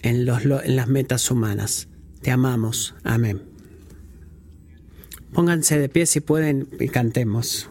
[0.03, 1.89] en, los, en las metas humanas.
[2.23, 2.95] Te amamos.
[3.03, 3.43] Amén.
[5.33, 7.69] Pónganse de pie si pueden y cantemos.